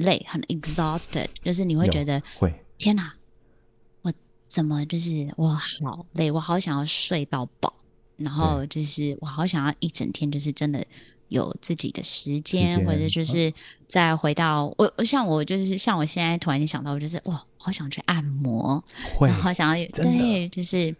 [0.00, 3.14] 累，很 exhausted，就是你会觉得会天哪，
[4.02, 4.12] 我
[4.46, 7.72] 怎么就是我好累，我好想要睡到饱，
[8.20, 10.84] 然后就是我好想要一整天就是真的
[11.28, 13.52] 有自己的时间，或者就是
[13.86, 18.82] 再回到我，我像我就是像我现在突然间想到，就是哇，好想去按摩，
[19.16, 20.94] 会好想要对，就是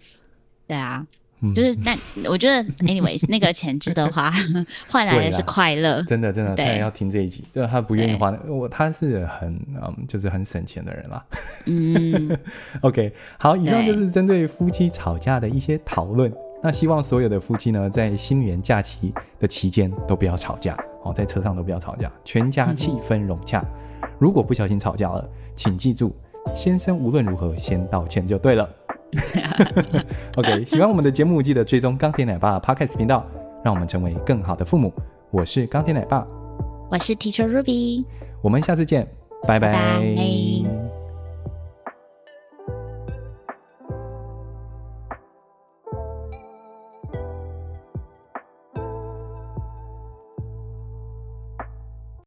[0.66, 1.06] 对啊。
[1.54, 1.96] 就是，但
[2.28, 4.30] 我觉得，anyways，那个钱值得花，
[4.90, 6.02] 换来的是快乐。
[6.02, 7.42] 真的，真的，他也要听这一集。
[7.50, 11.24] 对，他不愿意花，我他是很嗯，就是很省钱的人啦。
[11.64, 12.38] 嗯，
[12.84, 16.30] OK，好，以上就是针对夫妻吵架的一些讨论。
[16.62, 23.64] 那希望所有的夫妻呢，在新年假期的期间都不要吵架哦，在车上都不要吵架，全家气氛融洽。
[24.18, 26.12] 如果不小心吵架了，请记住，
[26.54, 28.68] 先生无论如何先道歉就对了。
[30.36, 33.24] OK，喜欢我们的节目，记得追踪钢铁奶爸 Podcast 频道，
[33.64, 34.92] 让我们成为更好的父母。
[35.30, 36.26] 我是钢铁奶爸，
[36.90, 38.04] 我是 Teacher Ruby，
[38.42, 39.08] 我们下次见，
[39.48, 39.72] 拜拜。
[39.72, 40.99] 拜拜。